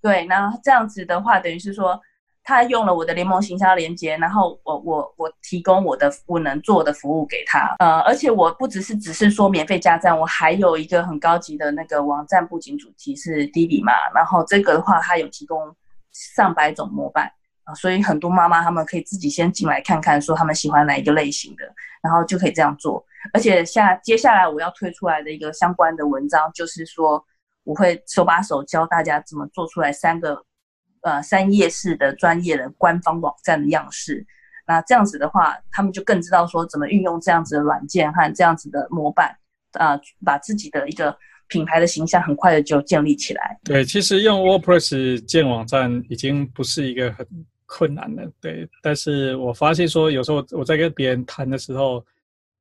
[0.02, 2.00] 对，那这样子的话，等于是说。
[2.48, 15.76] 他用了我的联盟行销连接，然后我我我提供我的我能做的服务给他，呃，而且我不只是只是说免费加赞，我还有一个很高级的那个网站布景主题是 Divi 嘛，然后这个的话，他有提供
[16.36, 17.32] 上百种模板
[17.66, 21.66] 啊，所以很多妈妈他们可以自己先进来看看，说他们喜欢哪一个类型的，
[22.02, 23.06] 然后就可以这样做。
[23.34, 27.26] 而且下接下来我要推出来的一个相关的文章，就是说
[27.64, 30.44] 我会手把手教大家怎么做出来三个。
[31.02, 34.26] 呃，三页式的专业的官方网站的样式，
[34.66, 39.38] 那这样子的话，他们就更知道说怎么运用这样子的软件和这样子的模板，
[39.74, 41.16] 啊、把自己的一个
[41.48, 43.58] 品牌的形象很快的就建立起来。
[43.64, 47.26] 对，其实用 WordPress 建网站已经不是一个很
[47.66, 48.68] 困难的，对。
[48.82, 52.06] 但是我发现说，有时候我在跟别人谈的时候，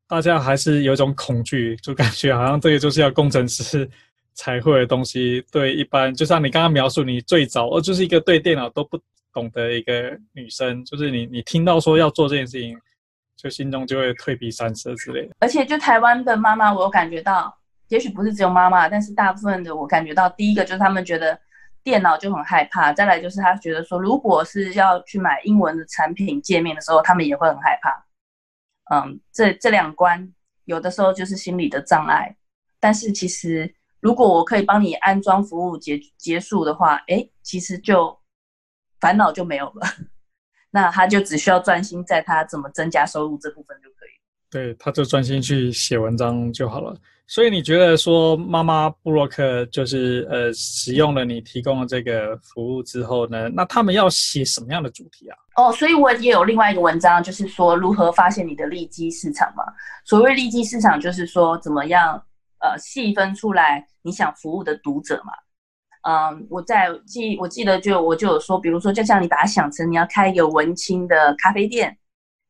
[0.07, 3.88] 大家还是有一种恐惧，就感觉好像这个就是要工程师。
[4.37, 8.99] 才会的东西，对一般，就像你刚刚描述，你最早哦，就是一个对电脑都不
[9.33, 12.77] 懂的一个女生，就是你，你听到说要做这件事情，
[13.37, 15.37] 就心中就会退避三舍之类的。
[15.38, 17.57] 而且，就台湾的妈妈，我有感觉到，
[17.88, 21.38] 也许不是只有妈妈，但是大部分的我感觉到，第一个就是他们觉得
[21.83, 28.05] 电脑就很害怕，再来就是他觉得说，如果是要去买英文的产品界面的时候，他们也会很害怕。
[28.94, 30.33] 嗯，这这两关
[30.64, 32.37] 有的时候就是心理的障碍，
[32.81, 33.75] 但是其实。
[34.01, 38.20] 如果我可以帮你安装服务结结束的话，哎，其实就
[39.01, 39.87] 烦恼就没有了。
[40.70, 43.88] 那他就只需要专心在他怎么增加收入这部分就。
[44.54, 46.96] 对，他就专心去写文章就好了。
[47.26, 55.36] 所以你觉得说妈妈布洛克就是呃使用了你提供的这个服务之后呢，那他们要写什么样的主题啊？
[55.56, 59.64] 哦，所以我也有另外一个文章，就是说如何发现你的利基市场嘛。
[60.04, 62.22] 所谓利基市场，就是说怎么样。
[62.60, 65.32] 呃，细分出来你想服务的读者嘛？
[66.08, 71.94] 嗯，我在记，我记得就我就有说，比如说，就像你把它想成你要开一个文青的咖啡店，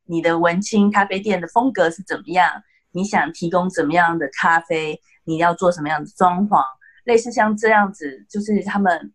[0.06, 2.62] 你的文青咖啡店的风格是怎么样？
[2.92, 5.00] 你想提供怎么样的咖啡？
[5.24, 6.62] 你要做什么样的装潢？
[7.04, 9.12] 类似像这样子，就是他们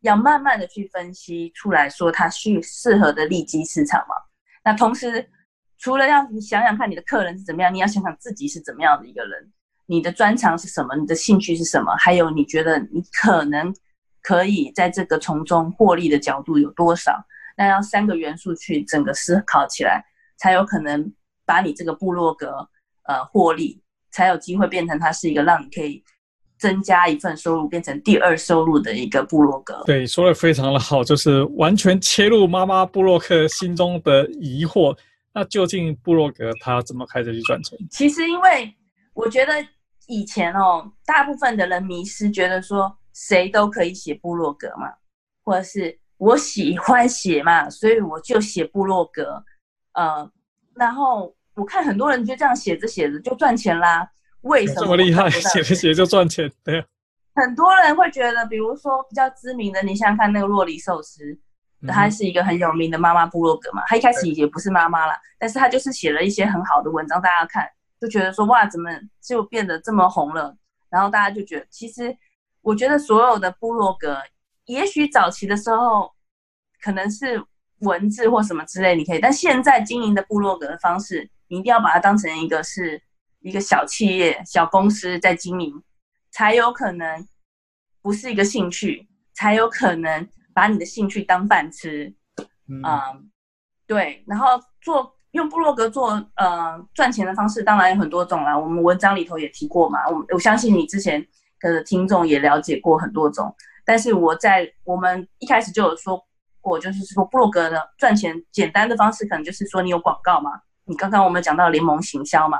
[0.00, 4.14] 要慢慢的去分析出来说，它适适合的利基市场嘛。
[4.64, 5.28] 那同时，
[5.78, 9.52] 除了让你想想看你的客人是怎么样，你要想想自己是怎么样的一个人。
[9.86, 10.96] 你的专长是什么？
[10.96, 11.94] 你的兴趣是什么？
[11.96, 13.74] 还有你觉得你可能
[14.22, 17.22] 可以在这个从中获利的角度有多少？
[17.56, 20.04] 那要三个元素去整个思考起来，
[20.36, 21.12] 才有可能
[21.44, 22.68] 把你这个部落格
[23.04, 26.02] 呃获利，才有机会变成它是一个让你可以
[26.58, 29.82] 增加一份收入，变成第二收入的一个部落格。
[29.86, 34.96] 对，说的非常的好，就是完全切入妈妈部落客心中的疑惑。
[35.32, 37.78] 那究竟部落格它怎么开始去赚钱？
[37.90, 38.74] 其实因为
[39.12, 39.52] 我觉得。
[40.06, 44.86] 以前哦，大部分的人迷失，觉得说谁都可以写部落格嘛，
[45.42, 49.42] 或者是我喜欢写嘛，所以我就写部落格。
[49.94, 50.30] 呃，
[50.74, 54.08] 然后我看很多人就这样写着写着就赚钱啦。
[54.42, 55.30] 为什么这么厉害？
[55.30, 56.50] 写着写着就赚钱？
[56.62, 56.84] 对。
[57.34, 61.36] 很多人会觉得，比如说比较知名的，你想想看那个洛里寿司，
[61.88, 63.82] 他是一个很有名的妈妈部落格嘛。
[63.86, 67.68] 他一开始也不是妈妈啦，但是他就是写了一些很好的文章，大家看。
[68.00, 68.90] 就觉得说哇，怎么
[69.22, 70.54] 就变得这么红了？
[70.90, 72.14] 然后大家就觉得，其实
[72.60, 74.18] 我觉得所有的部落格，
[74.66, 76.12] 也许早期的时候
[76.82, 77.42] 可能是
[77.84, 83.00] 文字或什么之类，你可以，但现在经营的部落格的方式，你一定要把它当成一个是
[83.40, 85.82] 一个小企业、小公司在经营，
[86.30, 87.26] 才有可能
[88.02, 92.12] 不是一个兴趣，才有可能把你的兴趣当饭吃。
[92.68, 93.30] 嗯，嗯，
[93.86, 94.46] 对，然后
[94.80, 95.14] 做。
[95.34, 98.56] 用部落格做呃赚钱的方式，当然有很多种啦。
[98.56, 100.08] 我们文章里头也提过嘛。
[100.08, 101.20] 我我相信你之前
[101.58, 103.52] 的听众也了解过很多种。
[103.84, 106.24] 但是我在我们一开始就有说
[106.64, 110.50] 过，就是说布洛格的赚钱简单的方式，可能就是说你有广告嘛。
[110.84, 112.58] 你刚刚我们讲到联盟行销嘛，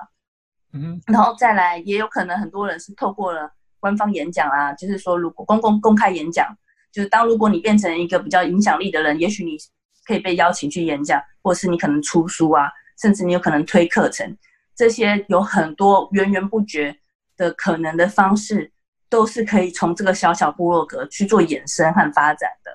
[0.72, 6.46] 嗯，然后再来也有可能很多人是透过了官方演讲啊，就是说如果公公公开演讲，
[6.92, 9.56] 就是当如果你变成一个比较影响力的人，也许你。
[10.06, 14.36] 可以被邀请去演讲，或者是你可能出书啊，甚至你有可能推课程，
[14.76, 16.94] 这些有很多源源不绝
[17.38, 18.70] 的可能的方式，
[19.08, 22.70] 都是可以从这个小小部落格去做衍生和发展的。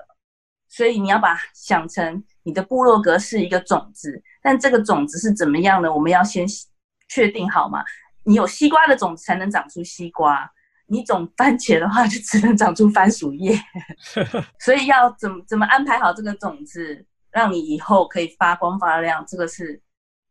[0.70, 5.92] 所以你要把想成你的部落格是一个种子，但这个种子是怎么样呢？
[5.92, 6.46] 我们要先
[7.08, 7.84] 确定好嘛。
[8.24, 10.50] 你有西瓜的种子才能长出西瓜。
[10.86, 13.56] 你种番茄的话，就只能长出番薯叶。
[14.58, 17.06] 所以要怎么怎么安排好这个种子？
[17.30, 19.80] 让你以后可以发光发亮，这个是，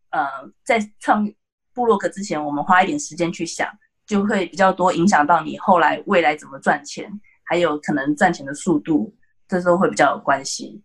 [0.10, 0.28] 呃，
[0.66, 1.26] 在创
[1.74, 3.70] 部落格之前，我们花一点时间去想，
[4.06, 7.10] 就会比较多影响到你后来未来怎么赚钱，
[7.46, 9.16] 还有可能赚钱的速度，
[9.50, 10.82] 这都会比较有关系。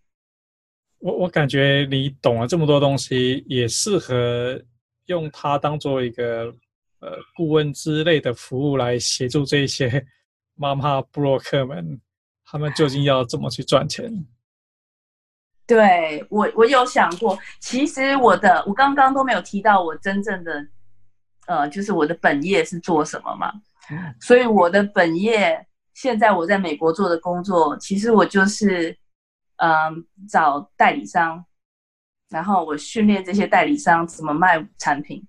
[0.98, 4.60] 我我感觉你懂了这么多东西，也适合
[5.06, 6.46] 用它当做一个
[7.00, 10.04] 呃顾问之类的服务来协助这些
[10.56, 12.00] 妈妈布洛克们，
[12.46, 14.10] 他们究竟要怎么去赚钱？
[15.66, 20.66] 对，我我有想过，其实我的我刚刚都没有提到我真正的
[21.46, 23.52] 呃，就是我的本业是做什么嘛，
[24.20, 28.96] 所以我的本业现在我在美国做的工作，其实我就是。
[29.58, 31.42] 嗯，找代理商，
[32.28, 35.24] 然后我训练这些代理商怎么卖产品，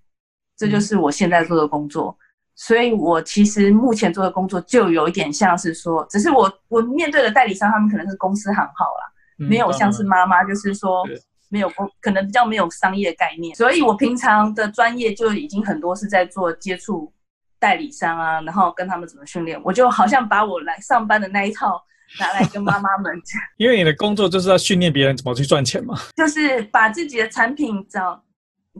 [0.56, 2.18] 这就是我现在做的工作。
[2.56, 11.04] 所以，我其实目前做的工作就有一点像是说，只是我我面对的代理商，他们可能是公司行号啦，没有像是妈妈，就是说
[11.48, 13.54] 没有公，可能比较没有商业概念。
[13.54, 17.12] 所以我平常的专业就已经很多是在做接触
[17.58, 21.82] 代理商啊，然后跟他们怎么训练，我就好像把我来上班的那一套。
[22.20, 28.24] 拿来跟妈妈们讲， 因为你的工作就是要训练别人怎么去赚钱嘛，就是把自己的产品找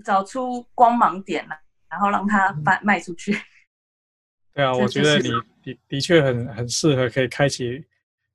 [0.05, 1.59] 找出光芒点来，
[1.91, 3.37] 然后让它卖卖出去。
[4.55, 5.29] 对啊，我觉得你
[5.65, 7.85] 的的确很很适合可以开启，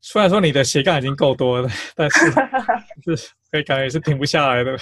[0.01, 2.30] 虽然说你的斜杠已经够多了，但是
[3.15, 4.77] 是可以感觉是停不下来的。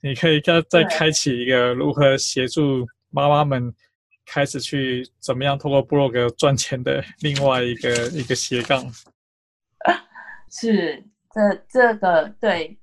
[0.00, 3.72] 你可以再再开启一个如何协助妈妈们
[4.30, 8.84] 开始去怎么样通过部落格赚钱的另外一个一个斜杠。
[10.52, 11.02] 是，
[11.34, 12.78] 这这个对，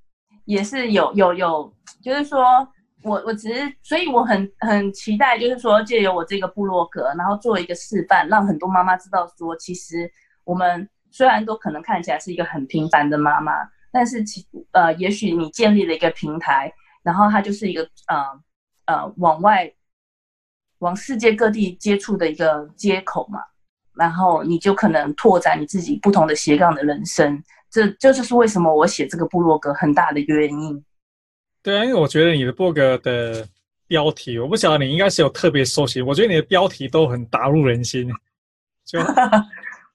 [0.46, 2.68] 也是有有有，就是说
[3.04, 10.12] 我我只是，所以我很很期待，就是说借由我这个部落格，然后做一个示范，让很多妈妈知道说，其实
[10.44, 13.54] 我们虽然都可能看起来是一个很平凡的妈妈，
[13.92, 16.72] 但是其呃，也许你建立了一个平台，
[17.04, 18.24] 然后它就是一个呃
[18.86, 19.72] 呃往外
[20.80, 23.40] 往世界各地接触的一个接口嘛。
[23.94, 30.84] 然后你就可能拓展你自己不同的斜杠的人生，这这就是为什么我写这个部落格很大的一个原因。
[31.64, 33.48] 对啊，因为我觉得你的部落格的
[33.88, 38.12] 标题，我不晓得你应该是有特别搜寻，我觉得你的标题都很打入人心。
[38.84, 39.00] 就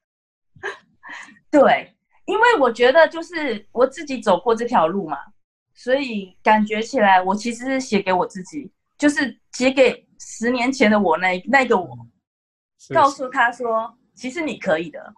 [1.50, 5.18] 对，因为我觉得就是我自己走过这条路嘛，
[5.74, 11.98] 所以感觉起来我其实是写给我自己，就是写给十年前的我那那个我。
[12.94, 15.14] 告诉他说，其实你可以的，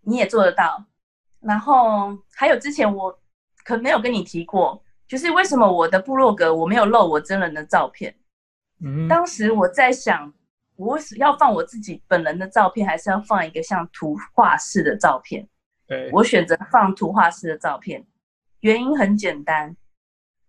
[0.00, 0.84] 你也做得到。
[1.38, 3.16] 然后还有之前我
[3.64, 8.12] 可能没有跟你提过，就是为什么我的部落格我没有露我真人的照片。
[8.84, 10.34] 嗯，当时我在想，
[10.74, 15.48] 我是要放我自己本人的照片，还是要放一个像图画式的照片？
[15.86, 18.04] 对，我选择放图画式的照片，
[18.60, 19.76] 原因很简单，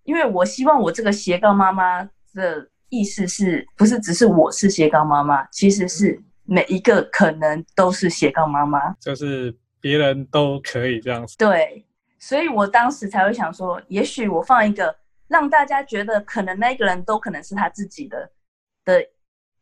[0.02, 6.21] 因为我希望我这个斜杠妈妈的意思是不是只是我是斜杠妈妈，其实是。
[6.50, 11.36] 每一个可能都是斜杠妈妈，就是别人都可以这样子。
[11.38, 11.86] 对，
[12.19, 14.95] 所以我当时才会想说，也许我放一个
[15.28, 18.32] 让大家觉得可能那个人都可能是他自己的
[18.86, 19.06] 的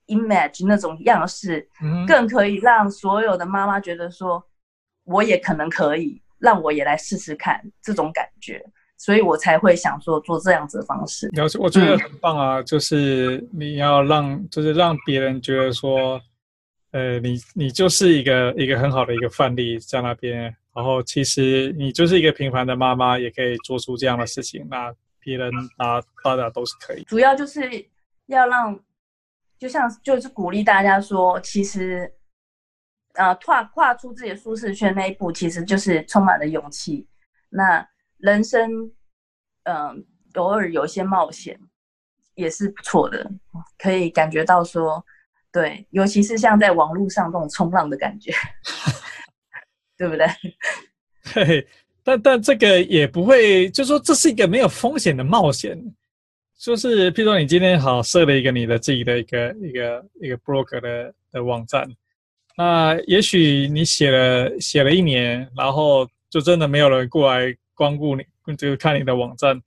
[0.06, 4.48] image 那种样式，嗯，更可以让所有的妈妈觉得说，
[5.06, 8.64] 我也可能可以，让我也来试试看这种感觉，
[8.98, 11.28] 所以我才会想说做这样子的方式。
[11.34, 16.22] 了解，我觉得很棒啊，嗯，就是你要让，就是让别人觉得说。
[16.92, 27.04] 呃，你你就是一个一个很好的一个范例在那边，然后其实你就是一个平凡的妈妈，也可以做出这样的事情，那别人啊，大家都是可以。
[27.04, 27.70] 主要就是
[28.28, 28.80] 要让，
[29.60, 32.10] 就像就是鼓励大家说，其实，
[33.16, 37.06] 呃，跨跨出自己的舒适圈那一步，其实就是充满了勇气。
[37.50, 37.86] 那
[38.18, 38.92] 人生，
[39.64, 41.60] 嗯、偶尔有一些冒险
[42.36, 43.32] 也是不错的，
[43.78, 45.04] 可以感觉到说。
[45.52, 48.34] 对，尤其是像在网络上这种冲浪的感觉，
[49.98, 50.28] 对不对？
[51.34, 51.66] 对，
[52.04, 55.82] 但但这个也不会，就说这是一个没有风险的冒险。
[56.58, 61.90] 就是，譬如说你今天好设了一个你的自己的一个一个一个 blog 的的网站，
[62.58, 69.62] 那也许你写了写了一年，然后就真的没有人过来光顾你，就是看你的网站，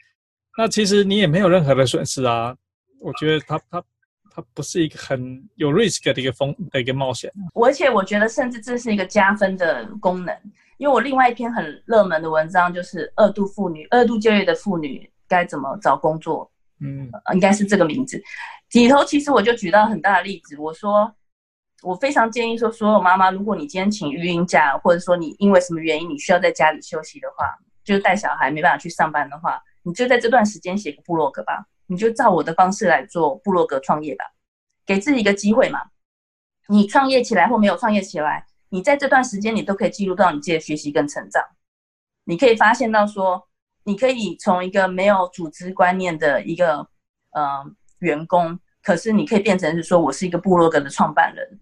[0.57, 2.57] 那其实你也没有任何的损失啊。
[3.01, 3.85] 我觉得他他。
[4.31, 10.33] 它不是一个很有 risk 的一个风的一个冒险，而且我觉得甚至这是一个加分的功能，
[10.77, 18.23] 因为我另外一篇很热门的文章就是二度妇女、二度就业的妇女该怎么找工作，嗯，应该是这个名字。
[18.75, 21.13] 里头其实我就举到很大的例子，我说
[21.83, 27.59] 我非常建议说，所有妈妈，如果你今天请育婴假，或者说你因为什么原因你需要在家里休息的话，
[27.89, 31.65] 就是带小孩没办法去上班的话，你就在这段时间写个部落格吧。
[31.87, 34.27] 你就照我的方式来做部落格创业吧，
[34.85, 35.81] 给自己一个机会嘛。
[36.69, 41.43] 你创业起来或没有创业起来，你在这段时间你都可以记录到你自己的学习跟成长。
[42.25, 43.49] 你可以发现到说，
[43.85, 46.87] 你可以从一个没有组织观念的一个
[47.31, 47.65] 呃
[48.01, 51.59] 员工，可是你可以变成是说我是一个部落格的创办人，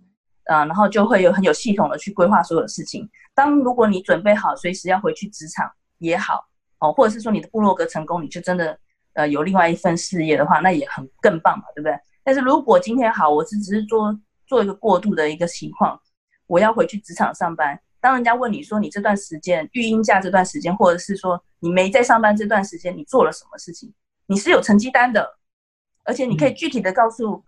[0.47, 3.09] 啊、然后就会有很有系统的去规划所有的事情。
[3.33, 6.47] 当如果你准备好随时要回去职场也好，
[6.79, 8.79] 哦，或者是说你的部落格成功，你就真的
[9.15, 11.99] 呃有另外一份事业的话，那也很更棒嘛，对不对？
[12.23, 16.01] 但是如果今天好，我是只是做做一个过渡的一个情况，
[16.47, 17.79] 我要回去职场上班。
[18.01, 23.93] 当人家问你说你这段时间育婴假这段时间，或者是说你没在上班这段时间，你做了什么事情？
[24.27, 25.39] 你是有成绩单的，
[26.05, 27.43] 而且你可以具体的告诉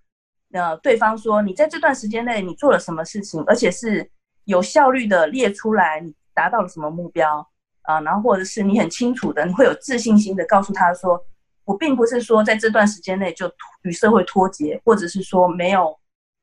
[0.52, 4.10] 呃对方说你在这段时间内你做了什么事情，而且是
[4.44, 7.46] 有效率的列出来你达到了什么目标
[7.88, 11.18] 啊、然后或者是你很清楚的，你会有自信心的告诉他说，
[11.64, 13.50] 我并不是说在这段时间内就
[13.82, 15.98] 与社会脱节，或者是说没有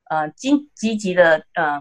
[0.10, 1.80] 呃积积极的呃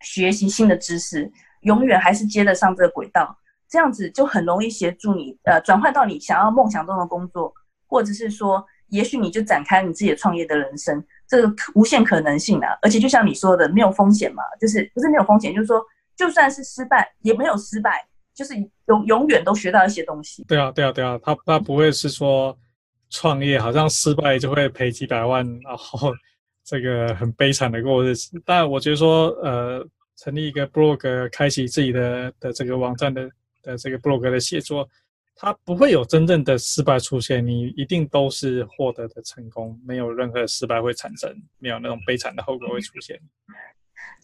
[0.00, 1.30] 学习新的知识。
[1.62, 3.36] 永远还是接得上这个轨道，
[3.68, 7.52] 这样子就很容易协助你，呃，转换到你想要梦想中的工作，
[7.88, 12.78] 或者是说，也许你就展开你自己的创业的人生，这个无限可能性啊！
[12.80, 15.84] 而且就像你说的，没有风险嘛，就是不是没有风险，就是说，
[16.16, 18.06] 就算是失败，也没有失败，
[18.38, 18.54] 就是
[18.86, 20.44] 永永远都学到一些东西。
[20.44, 22.56] 对啊，对啊，对啊，他他不会是说
[23.10, 26.12] 创业好像失败就会赔几百万，然后
[26.64, 28.40] 这个很悲惨的过日子。
[28.46, 29.84] 但我觉得说，呃。
[30.20, 33.30] 成立一个 blog，开启自己的的这个网站的
[33.62, 34.84] 的这个 blog 的写作，
[35.36, 43.16] 它不会有真正的失败出现，你一定都是获得的成功，没有任何失败会产生，没有那种悲惨的后果会出现。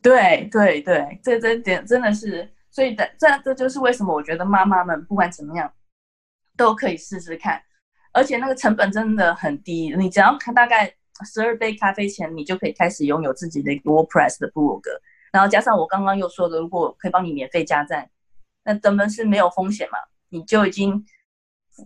[0.03, 5.73] 对对对，这这点真的是，所以的这这就是为什么我觉得妈妈们不管怎么样
[6.57, 7.63] 都可以试试看，
[8.13, 10.93] 而且那个成本真的很低，你只要看大概
[11.25, 14.83] 十二杯咖啡钱，你就可以开始拥有自己的一个 WordPress 的 blog。
[15.31, 18.11] 然后加上我刚刚又说的，如果可以帮你免费加站，
[18.65, 19.99] 那根本是没有风险嘛，
[20.31, 21.05] 你就已经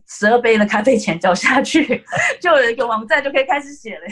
[0.07, 2.03] 十二杯的咖啡钱交下去，
[2.41, 4.07] 就有一个网站就可以开始写了。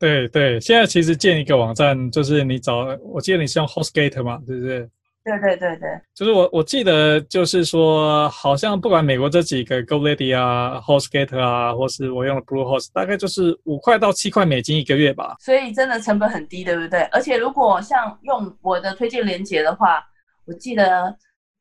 [0.00, 4.90] 对对，现在其实建一个网站，就是你找，我记得你是用 HostGator 嘛，对不对？
[5.24, 15.36] 对对对对，就是我我记得就是说，好像不管美国这几个 GoDaddy 啊、HostGator 啊，或是我用的 Bluehost，大概就是五块到七块美金一个月吧。
[15.38, 17.02] 所以真的成本很低，对不对？
[17.12, 20.04] 而且如果像用我的推荐链接的话，
[20.44, 21.16] 我记得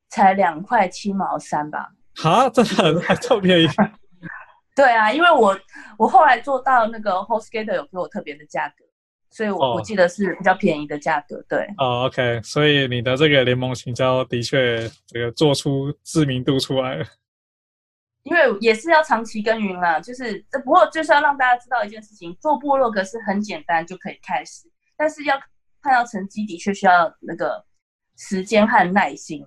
[0.09, 1.87] 才两块七毛三吧。
[2.15, 3.67] 哈，真的很还特便宜。
[4.75, 5.55] 对啊，因为我
[5.99, 8.85] 我后来做到那个 HostGator 有给我特别的价格。
[9.31, 9.75] 所以我，我、oh.
[9.77, 11.59] 我记得是比较便宜的价格，对。
[11.77, 17.05] 哦、oh,，OK，所以你的这个联盟行销的确这个做出知名度出来了。
[18.23, 25.35] 因为也是要长期耕耘啦，就是这不过就是要让大家知道一件事情，做部落格是很简单就可以开始，但是要
[25.81, 27.65] 看到成绩的确需要那个
[28.17, 29.43] 时间和耐心，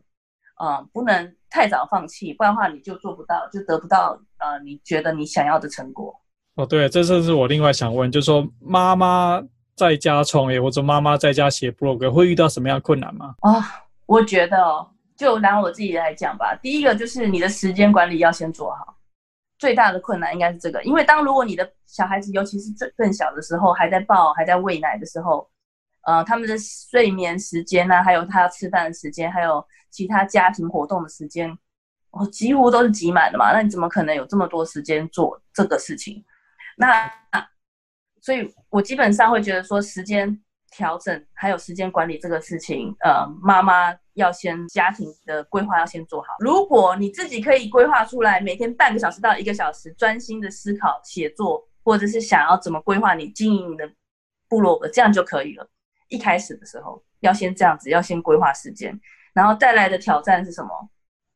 [0.61, 6.11] 嗯，不能太早放弃，不然的话你就做不到，就得不到呃你觉得你想要的成果。
[6.57, 9.41] 哦，oh, 对，这是是我另外想问，就是说妈妈。
[9.77, 13.35] 在家创业或者妈妈在家写 blog 会遇到什么样困难吗？
[13.41, 16.55] 啊、我觉得哦，就拿我自己来讲吧。
[16.62, 18.97] 第一个就是你的时间管理要先做好，
[19.59, 20.81] 最大的困难应该是这个。
[20.85, 25.49] 因为当如果你的小孩子，尤其是最更小的时候，还在抱、还在喂奶的时候，
[26.03, 31.51] 呃，他们的睡眠时间、啊，还有他要吃饭的时间，还有其他家庭活动的时间，
[32.12, 33.53] 哦，几乎都是挤满的嘛。
[33.53, 36.25] 那你怎么可能有这么多时间做这个事情？
[36.77, 37.11] 那。
[38.25, 46.29] 所以我基本上会觉得说，时间调整还有时间管理这个事情，呃，妈妈要先家庭的规划要先做好。
[46.39, 53.87] 如果你自己可以规划出来，每天半个小时到一个小时专心的思考写作，或者是想要怎么规划你经营你的
[54.49, 55.68] 部落格，这样就可以了。
[56.09, 58.99] 一开始的时候要先这样子，要先规划时间，
[59.35, 60.70] 然后再来的挑战是什么？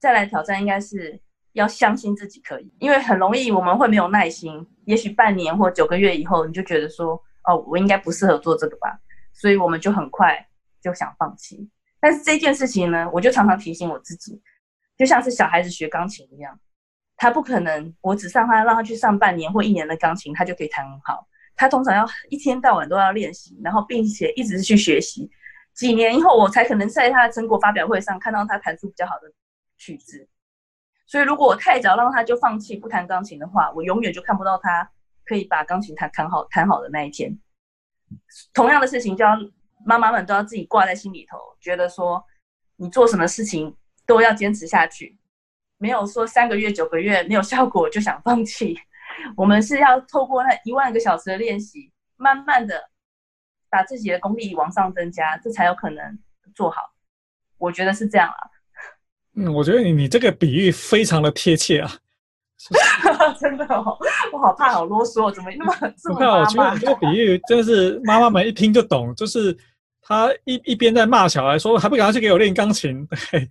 [0.01, 1.20] 再来挑战应该是。
[1.55, 4.64] 要相信自己可以，因为很容易我们会没有耐心。
[4.89, 8.99] 也许半年或九个月以后，你就觉得说，哦，我应该不适合做这个吧，
[9.34, 10.49] 所以我们就很快
[10.80, 11.68] 就想放弃。
[12.01, 14.41] 但是这件事情呢，我就常常提醒我自己，
[14.97, 16.59] 就像是小孩子学钢琴一样，
[17.18, 21.28] 他不可能我只上他让他去上半年或一年的钢琴，他就可以弹很好。
[21.55, 25.30] 他通常要一天到晚都要练习，然后并且一直去学习，
[25.74, 29.30] 几年以后我才可能在他的成果发表会上看到他弹出比较好的
[29.76, 30.26] 曲子。
[31.09, 34.88] 所以，如果我太早让他就放弃不弹钢琴的话，我永远就看不到他
[35.24, 37.36] 可以把钢琴弹弹好弹好的那一天。
[38.52, 39.34] 同样的事情，就要
[39.86, 42.22] 妈妈们都要自己挂在心里头，觉得说
[42.76, 43.74] 你做什么事情
[44.06, 45.18] 都要坚持下去，
[45.78, 48.78] 没有说三个月、九个月没有效果就想放弃。
[49.34, 52.90] 我们是要透过那一万个小时的练习，慢慢的
[53.70, 56.18] 把自己的功力往上增加，这才有可能
[56.54, 56.82] 做好。
[57.56, 58.57] 我觉得是这样啊。
[59.39, 61.91] 嗯，我觉得你你这个比喻非常的贴切啊。
[63.41, 63.97] 真的哦，
[64.32, 66.41] 我好怕好啰嗦，怎么那么这么妈妈？
[66.41, 69.57] 我觉得你这个比喻真的是妈妈们一听就懂，就是
[70.03, 73.49] 他一一边在骂小孩说还不赶快去给我练钢琴， 对，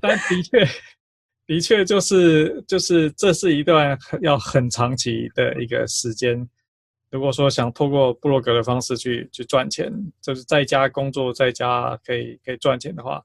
[0.00, 0.68] 但的确
[1.46, 6.44] 的确就是就是这是一段要很长期的一个时间。
[7.12, 13.22] 如果说想透过布洛格的方式去去赚钱，就是在家工作在家可以可以赚钱的话。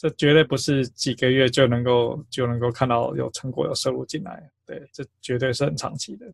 [0.00, 6.24] 这绝对不是几个月就能够就能够看到有成果、有收入进来，对，这绝对是很长期的。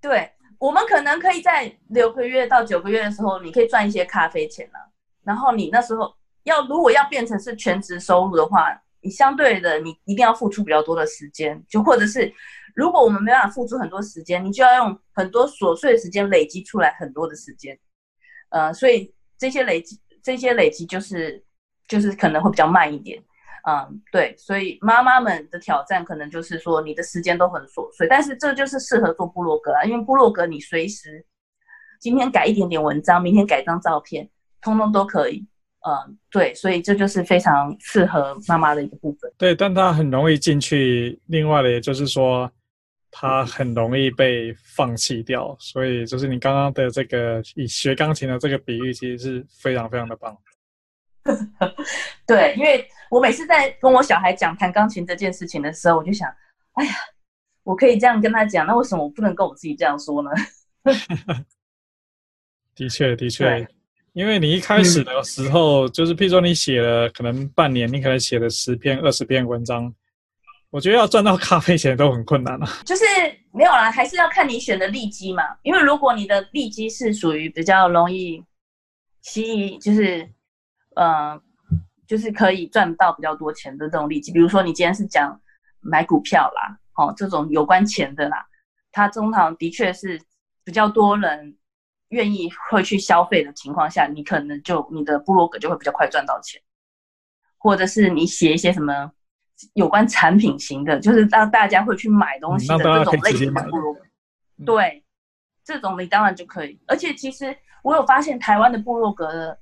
[0.00, 4.90] 对，我们可能可以在六个月到九个月的时候，你可以赚一些咖啡钱了。
[5.22, 6.10] 然后你那时候
[6.44, 12.32] 要如果要变成是全职收入的话，你相对的你一定要付出比较多的时间，就或者是
[12.74, 17.78] 如果我们没办法付出很多时间，你就要用很多琐碎的时间累积出来很多的时间。
[18.48, 21.44] 呃，所以这些累积这些累积就是。
[21.86, 23.22] 就是可能会比较慢一点，
[23.68, 31.24] 嗯，对，所以妈妈们的挑战可能就是说你的时间都很琐碎，但是这就是适合做部落格啊，因为部落格你随时
[32.00, 34.28] 今天改一点点文章，明天改张照片，
[34.60, 35.46] 通通都可以，
[35.86, 39.30] 嗯，对，所以这就是非常适合妈妈的一个部分。
[39.36, 42.50] 对，但它很容易进去，另外的也就是说，
[43.10, 50.36] 它很容易被放弃掉，所以就是你刚刚的这个以学钢琴的这个比喻，其实是非常非常的棒。
[52.26, 56.28] 对，因为我每次在跟我小孩讲弹钢琴这件事情的时候，我就想，
[56.74, 56.92] 哎呀，
[57.62, 60.30] 我可以这样跟他讲，那为什么我不能跟我自己这样说呢？
[62.74, 63.66] 的确，的确，
[64.12, 69.94] 因为你一开始的时候，嗯、就是譬如说你写了可能半年，你可能写了十篇、二十篇文章，
[70.68, 72.68] 我觉得要赚到咖啡钱都很困难啊。
[72.84, 73.04] 就是
[73.50, 75.42] 没有啦，还是要看你选的利基嘛。
[75.62, 78.44] 因为如果你的利基是属于比较容易
[79.22, 80.28] 吸引，就是。
[80.96, 81.40] 呃，
[82.06, 85.40] 就是可以赚到比较多钱的这种利基，比如说你今天是讲
[85.80, 88.46] 买股票啦，哦，这种有关钱的啦，
[88.92, 90.20] 它通常的确是
[90.64, 91.56] 比较多人
[92.08, 96.60] 愿意会去消费的情况下，你可能就你的部落格就会比较快赚到钱，
[97.58, 99.10] 或者是你写一些什么
[99.72, 104.00] 有关产品型的，就是让大家会去买东西的这种类型的部落格，
[104.58, 105.04] 嗯，对，
[105.64, 106.80] 这种你当然就可以。
[106.86, 109.58] 而且其实我有发现台湾的部落格的。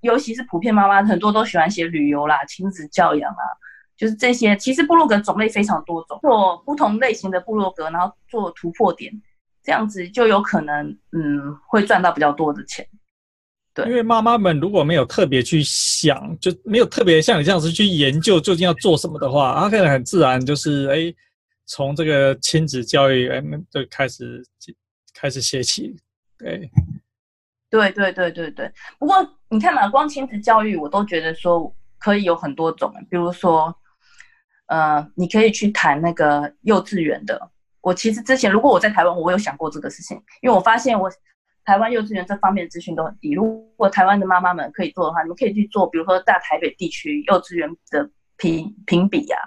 [0.00, 3.44] 尤其是普遍妈妈很多都喜欢写旅游啦、亲子教养啊，
[3.96, 4.56] 就是这些。
[4.56, 9.12] 其实部落格种类非常多种，做不同类型的部落格，然后做突破点，
[9.62, 12.86] 这样子就有可能嗯会赚到比较多的钱。
[13.74, 21.14] 对，因为妈妈们如果没有特别去想，就没有特别像你这样子去研究究竟要做什么的话，她可能很自然就是哎
[21.66, 23.40] 从这个亲子教育哎
[23.70, 24.42] 就开始
[25.14, 25.94] 开始写起，
[26.38, 26.68] 对。
[27.70, 33.74] 对对对对对，不过你看嘛，光亲子教育我都觉得说可以有很多种，比如说，
[34.66, 37.50] 呃，你可以去谈那个幼稚园的。
[37.80, 41.10] 我其实之前如果我在台湾，我有想过这个事情，因为我发现我
[41.64, 43.32] 台湾幼稚园这方面的资讯都很低。
[43.32, 49.38] 如果台湾的妈妈们可以做的话，你们可以去做，比如说大台北地区幼稚园的评评比呀，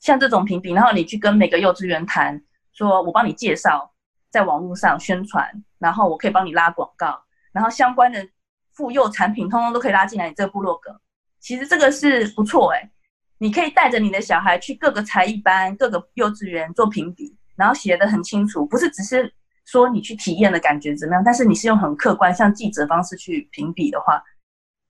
[0.00, 2.40] 像这种评比，然后你去跟每个幼稚园谈，
[2.72, 3.90] 说我帮你介绍，
[4.30, 7.24] 在网络上宣传，然后我可以帮你拉广告。
[7.52, 8.26] 然后相关的
[8.74, 11.00] 妇幼产品，通通都可以拉进来你这个部落格。
[11.40, 12.90] 其实这个是不错哎，
[13.38, 19.32] 你可以带着你的小孩去各个才艺班、各个幼稚园做评比，然后写得很清楚，不是只是
[19.64, 24.22] 说你去体验的感觉怎么样，但是你是用很客观，像记者方式去评比的话，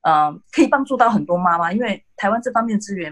[0.03, 1.73] 嗯、呃，可以帮助到很多妈妈。
[1.73, 3.11] 因为台湾这方面的资源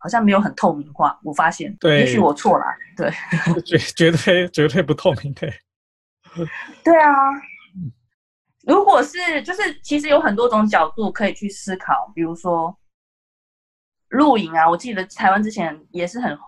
[0.00, 2.64] 好像没有很透明化，我发现，对，也许我错了，
[2.96, 3.10] 对，
[3.64, 5.48] 绝绝对绝对不透明的，
[6.82, 7.14] 对啊。
[8.70, 12.78] 如果是，就是其实有很多种角度可以去思考，比如说
[14.10, 16.38] 露营啊，我记得台湾之前也是很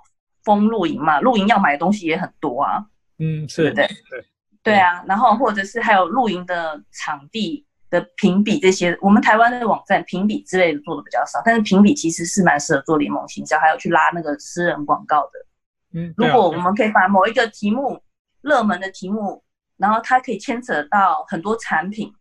[0.45, 2.87] 疯露营嘛，露营要买的东西也很多啊，
[3.19, 4.25] 嗯，是，对，对，对，
[4.63, 18.01] 对啊，然后或者是还有露营的场地的评比这些，我们台湾的网站评比之类的做的比较少，但是评比其实是蛮适合做联盟行销，还有去拉那个私人广告的，嗯，如果我们可以把某一个题目
[18.43, 19.43] 热门的题目。
[19.83, 22.15] 然后他可以牵扯到很多产品，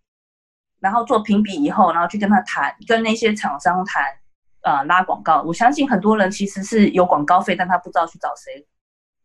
[0.79, 4.03] 然后做评比以后，然后去跟他谈，跟那些厂商谈，
[4.63, 5.43] 呃，拉广告。
[5.43, 8.65] 我相信很多人其实是有广告费，但他不知道去找谁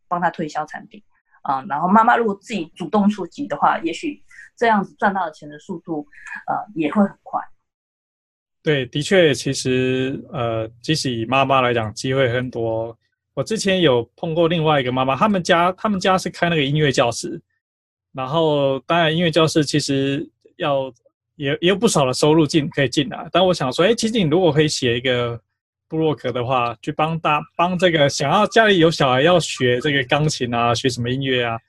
[0.07, 1.01] 帮他推销产品，
[1.41, 4.23] 啊、然后妈妈如果自己主动出击的话，也许
[4.55, 6.07] 这样子赚到的钱的速度，
[6.45, 7.41] 呃，也会很快。
[8.61, 12.95] 对，的确，其实呃，即使以妈妈来讲，机会很多。
[13.33, 17.41] 我之前有碰过另外一个妈妈，他们家他们家是开那个音乐教室。
[18.17, 20.91] 然后，当然，音乐教室其实要
[21.35, 23.29] 也也有不少的收入进可以进来。
[23.31, 25.39] 但我想说，哎，其实你如果可以写一个
[25.87, 31.59] 部落格的话，去帮大帮这个想要家里有小孩要学这个钢琴啊，学什么音乐啊，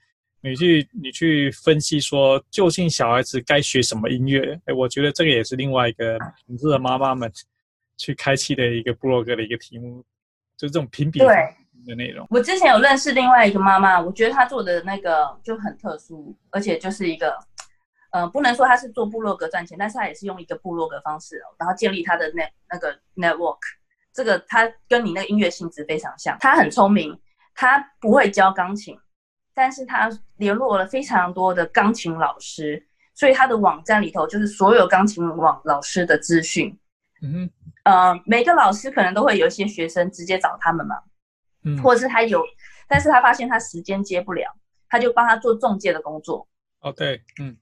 [0.41, 4.59] 你去你去分析说，究竟小孩子该学什么音乐？
[4.65, 7.31] 哎，我觉得这个也是另外一个很适合妈妈们
[7.99, 10.03] 去开启的一个部落格的一个题目，
[10.57, 11.21] 就是这种评比
[11.87, 12.27] 的内容。
[12.31, 17.37] 我之前有认识另外一个妈妈，我觉得她做的那个就很特殊，而且就是一个。
[18.11, 23.59] 呃，不能说她是做部落格赚钱，但是她也是用一个部落格方式，哦，然后建立她的那那个 network。
[24.15, 26.35] 这个她跟你那个音乐性质非常像。
[26.41, 27.15] 她很聪明，
[27.55, 28.99] 她不会教钢琴，
[29.53, 32.83] 但是她联络了非常多的钢琴老师，
[33.15, 36.75] 所以她的网站里头就是所有钢琴网老师的资讯。
[37.21, 37.51] 嗯哼，
[37.85, 40.97] 呃，每个老师可能都会有一些学生直接找他们嘛，
[41.77, 42.43] 嗯，或者是他有，
[42.89, 44.51] 但是他发现他时间接不了，
[44.89, 46.49] 他就帮他做中介的工作。
[46.81, 47.57] 哦，对，嗯。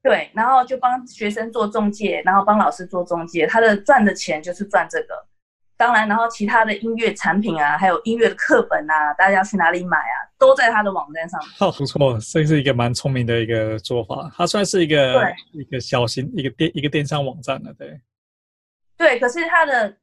[0.00, 5.26] 对，然后就帮学生做中介，然后帮老师做中介，他的赚的钱就是赚这个。
[5.76, 11.40] 当然，然后其他的音乐产品啊，还有音乐的课本啊，大家要去哪里买啊，都在他的网站上。
[11.58, 14.32] 哦，不错，这是一个蛮聪明的一个做法。
[14.36, 18.00] 他算是一个对一个小型一个电一个电商网站了，对。
[18.96, 19.96] 对，可是他的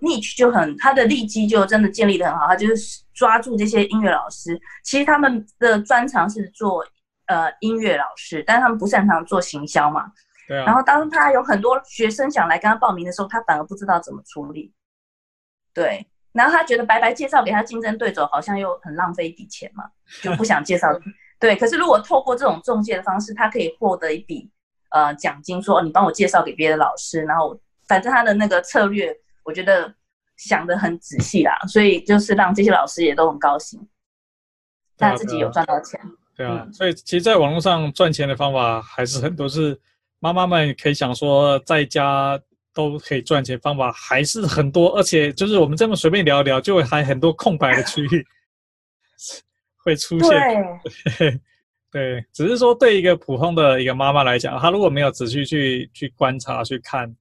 [0.00, 2.46] niche 就很，他的利基就真的建立的很好。
[2.46, 6.84] 他就是抓住这些音乐老师，其实他们的专长是做。
[7.26, 10.12] 呃，音乐老师，但是他们不擅长做行销嘛。
[10.46, 10.64] 对啊。
[10.66, 14.74] 然后当他有很多学生想来跟他报名的时候，他反而不知道怎么处理。
[15.72, 16.04] 对。
[16.32, 19.84] 然后他觉得白白介绍给他竞争对手，好像又很浪费一笔钱嘛，
[20.20, 20.88] 就不想介绍。
[21.38, 21.56] 对。
[21.56, 24.50] 可是如果透过这种中介的方式，他可以获得一笔
[24.90, 29.94] 呃奖金，说你帮我介绍给别的老师，然后反正他的那个策略，我觉得
[30.36, 33.80] 想得很仔细啦，所以就是让这些老师也都很高兴，
[34.96, 36.00] 他自己有赚到钱。
[36.34, 39.78] 对啊，所以其实，在网络上赚钱的方法还是很多，是
[40.18, 42.40] 妈妈们可以想说，在家
[42.72, 48.26] 都可以赚钱方法还是很多，而且就是我们这么随便聊一聊，就会还很多空白的区域
[49.84, 50.30] 会出现。
[51.18, 51.40] 对，
[51.92, 57.14] 对，只是说对一个普通的一个妈妈来讲，她如果没有仔细去去观察、去看，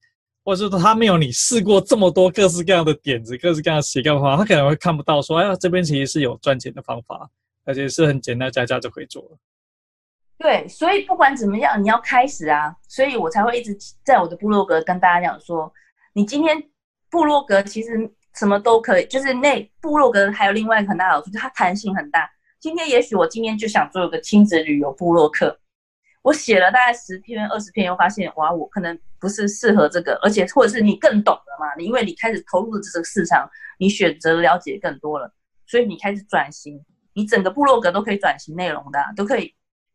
[0.43, 7.29] 或者是说他没有你试过这么多各式各样的点子、各式各样的斜杠方法，他可能会看不到说，哎呀，这边其实是有赚钱的方法。
[7.63, 9.23] 而且是很简单，家家就可以做。
[10.39, 15.71] 对，所以不管怎么样，你要开始啊，所以我才会一直在我的部落格跟大家讲说，
[16.13, 16.59] 你今天
[17.11, 17.89] 部落格其实
[18.33, 22.27] 什么都可以，就是那部落格还有另外一个很大的好处，就是它弹性很大。
[22.59, 25.55] 今天也许我今天就想做一个亲子旅游部落客，
[26.23, 33.47] 我写了大概十篇、二十篇，又发现哇，我可能不是适合这个，而且或者是你更懂了嘛，你因为你开始投入的这个市场，
[33.77, 35.31] 你选择了解更多了，
[35.67, 36.83] 所以你开始转型。
[37.13, 39.53] 你整个部落格都可以转型内容的，都可以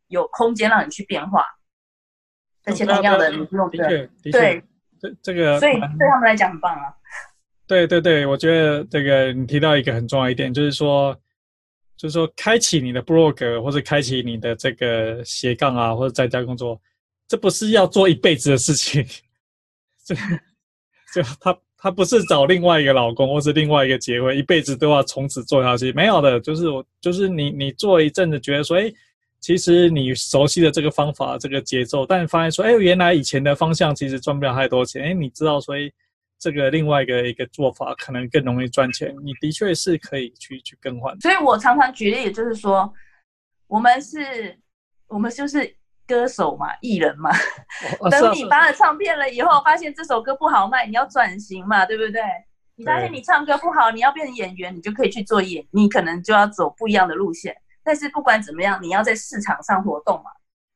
[0.09, 1.45] 有空间让你去变化。
[2.65, 4.63] 而且同样的，你不用对对，
[5.01, 6.93] 这这个，所以对他们来讲很棒啊。
[7.67, 11.19] 对对对，我觉得这个你提到一个很重要一点，就是说，
[11.97, 16.79] 就是说，开启你的部落格或者开启你的这个斜杠啊，或者在家工作，
[17.29, 19.05] 这不是要做一辈子的事情。
[20.05, 20.15] 这
[21.15, 21.57] 就他。
[21.79, 26.41] 他不是找另外一个老公，或是另外一个结婚，一辈子都要从此做下去，没有的。
[26.41, 28.91] 就是我，就是你，你做一阵子，觉得说，哎，
[29.41, 35.05] 其实你熟悉的这个方法，这个节奏，但发现说，哎，原来以前的方向其实赚不了太多钱。
[35.05, 35.93] 哎，你知道，所以
[36.41, 39.15] 这个另外一个一个做法可能更容易赚钱。
[39.23, 41.15] 你的确是可以去去更换。
[41.21, 42.93] 所以我常常举例，就是说，
[43.69, 44.59] 我们是，
[45.07, 45.77] 我们就是。
[46.07, 47.31] 歌手嘛，艺人嘛，
[48.11, 52.23] 等你发了唱片了以后，发现这首歌不好卖，你要转型嘛，对不对？
[52.77, 57.57] 你发现你唱歌不好，你要变成演员，你就可以去做演，你可能就要走不一样的路线。
[57.83, 60.31] 但是不管怎么样，你要在市场上活动嘛，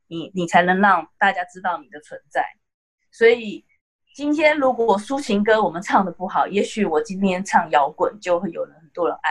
[0.08, 2.44] 你你才能让大家知道你的存在。
[3.12, 3.64] 所以
[4.14, 9.30] 今天如果抒情歌我们唱的不好，也许我今天唱摇滚就会有人很多人爱。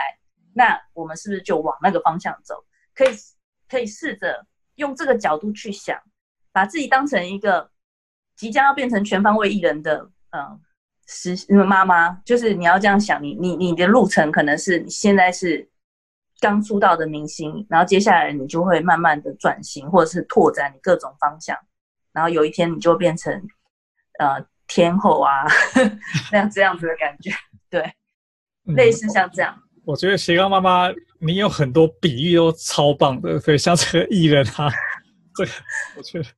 [0.52, 2.64] 那我们是不是就往那个方向走？
[2.94, 3.08] 可以
[3.68, 4.46] 可以试着。
[4.80, 5.96] 用这个角度去想，
[6.52, 7.70] 把自己当成一个
[8.34, 10.58] 即将要变成全方位艺人的，嗯，
[11.06, 15.68] 实妈妈，就是你要这样想，你你你的路程可能是你现在是
[16.40, 21.56] 刚出道的明星，然后接下来你就会慢慢的转型，或者是拓展你各种方向，
[22.12, 23.32] 然后有一天你就会变成
[24.18, 25.44] 呃天后啊，
[26.32, 27.30] 那样这样子的感觉，
[27.68, 27.82] 对，
[28.66, 29.62] 嗯、类似像这样。
[29.90, 30.88] 我觉得斜杠妈妈，
[31.18, 34.70] 你有很多比喻都超棒的，对，像这个艺人啊，
[35.34, 35.50] 这个
[35.96, 36.28] 我觉得，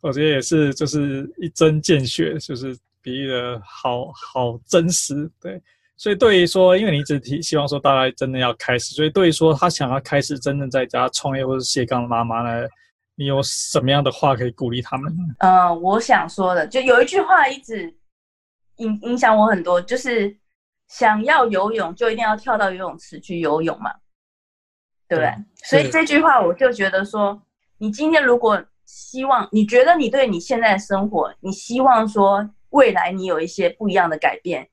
[0.00, 5.62] 我觉得也是，就是一针见血，就是比喻的好好真实，对。
[5.98, 12.66] 所以对于说，因为你一直提希望说大家真的要开始，所以对于说他想要开始真正在家创业或者斜杠妈妈呢，
[13.16, 15.14] 你有什么样的话可以鼓励他们？
[15.40, 17.94] 嗯、我想说的，就有一句话一直
[18.76, 20.34] 影影响我很多，就是。
[20.96, 23.90] 想要游泳就一定要跳到游泳池去游泳嘛，
[25.08, 25.34] 对不对？
[25.64, 27.42] 所以这句话我就觉得说，
[27.78, 34.68] 你今天如果希望，你觉得你对你现在的生活，你希望说未来你有一些不一样的改变，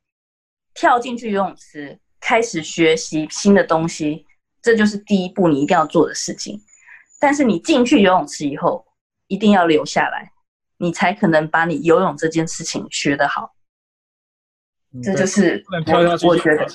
[0.75, 4.27] 跳进去游泳池，开始学习新的东西，
[4.61, 6.61] 这就是第一步你一定要做的事情。
[7.19, 8.85] 但是你进去游泳池以后，
[9.25, 10.31] 一定要留下来，
[10.77, 13.55] 你才可能把你游泳这件事情学得好。
[15.01, 16.67] 这就是我我觉得，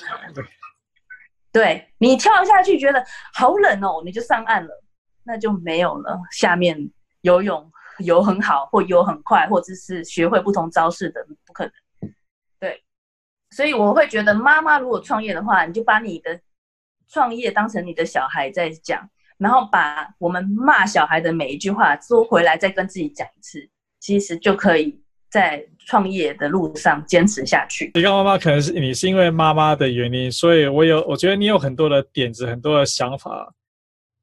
[1.51, 4.83] 对，你跳下去觉得好冷哦，你就上岸了，
[5.23, 6.19] 那就没有了。
[6.31, 6.89] 下面
[7.21, 11.71] 游泳游很好，或游很快，或者是学会不同招式的，不可能。
[12.59, 12.83] 对，
[13.51, 16.39] 所以我会觉得，妈妈如果创业的话，你就把你的
[17.07, 19.07] 创业当成你的小孩在讲，
[19.37, 25.03] 然后把我们骂小孩的每一句话说回来，再跟自己讲一次，其实就可以。
[25.29, 27.91] 在创业的路上坚持下去。
[27.95, 33.53] 斜杠妈妈可能是你是因为妈妈的原因，所以我有，我觉得你有很多的点子，很多的想法。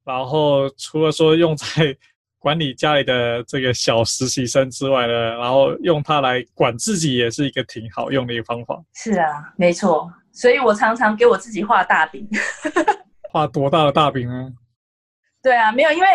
[0.03, 1.65] 然后除了说用在
[2.37, 8.79] 管理家里的这个小实习生之外呢，然后用它来管自己也是一个挺好用的一个方法。
[8.93, 10.11] 是啊，没错。
[10.31, 12.27] 所以我常常给我自己画大饼。
[13.31, 14.53] 画多大的大饼呢？
[15.41, 16.07] 对啊，没有，因为。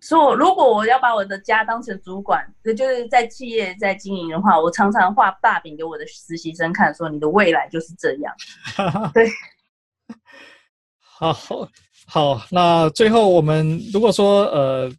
[0.00, 8.34] 说，如果我要把我的家当成主管，这就是在企业在经营的话，我常常画大饼给我的实习生看，说你的未来就是这样。
[9.12, 9.28] 对，
[11.00, 11.32] 好
[12.06, 14.90] 好，那最后我们如果说呃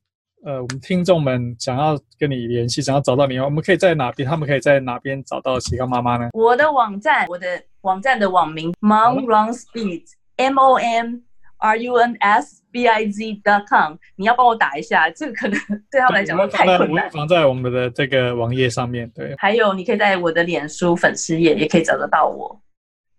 [0.45, 4.27] 呃，我们听众们想要跟你联系，想要找到你，我们可以在哪边？
[4.29, 6.29] 他们可以在哪边找到斜杠妈妈呢？
[6.33, 11.15] 我的网站，我的网站的网名 Mom Runs Biz，M O M
[11.59, 12.57] R U N S。
[12.71, 17.09] B I Z D O C O M，你要帮我打一下，这个可能对他们来讲太困难。
[17.09, 19.33] 放在我们的这个网页上面，对。
[19.39, 22.61] 还有，你可以在我的脸书粉丝页也可以找得到我。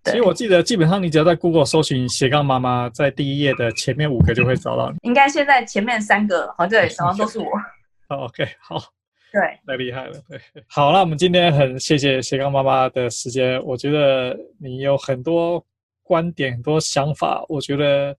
[0.04, 4.98] 其实我记得，基本上你只要在 Google 搜寻斜杠妈妈，在第一页的前面五个就会找到你。
[5.02, 7.46] 应该现在前面三个，好像对，好像都是我。
[8.08, 8.78] 好，OK，好，
[9.32, 10.40] 对，太厉害了，对。
[10.68, 15.66] 好，那我们今天很谢谢斜杠妈妈的时间，我觉得你有很多
[16.04, 18.16] 观点、很多想法，我觉得。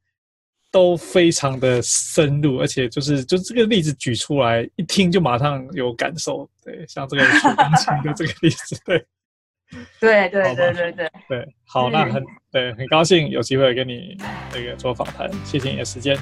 [0.72, 6.50] 都非常的深入，而且就是就这个例子举出来，一听就马上有感受。
[6.64, 9.06] 对，像这个学钢琴的这个例子，对，
[10.00, 14.18] 对对对对对 对，好，那很对，很高兴有机会跟你
[14.54, 16.18] 那个做访谈，谢谢你的时间。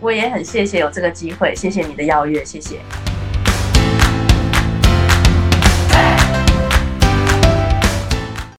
[0.00, 2.80] 我也很谢谢有这个机会，谢谢你的邀约，谢谢。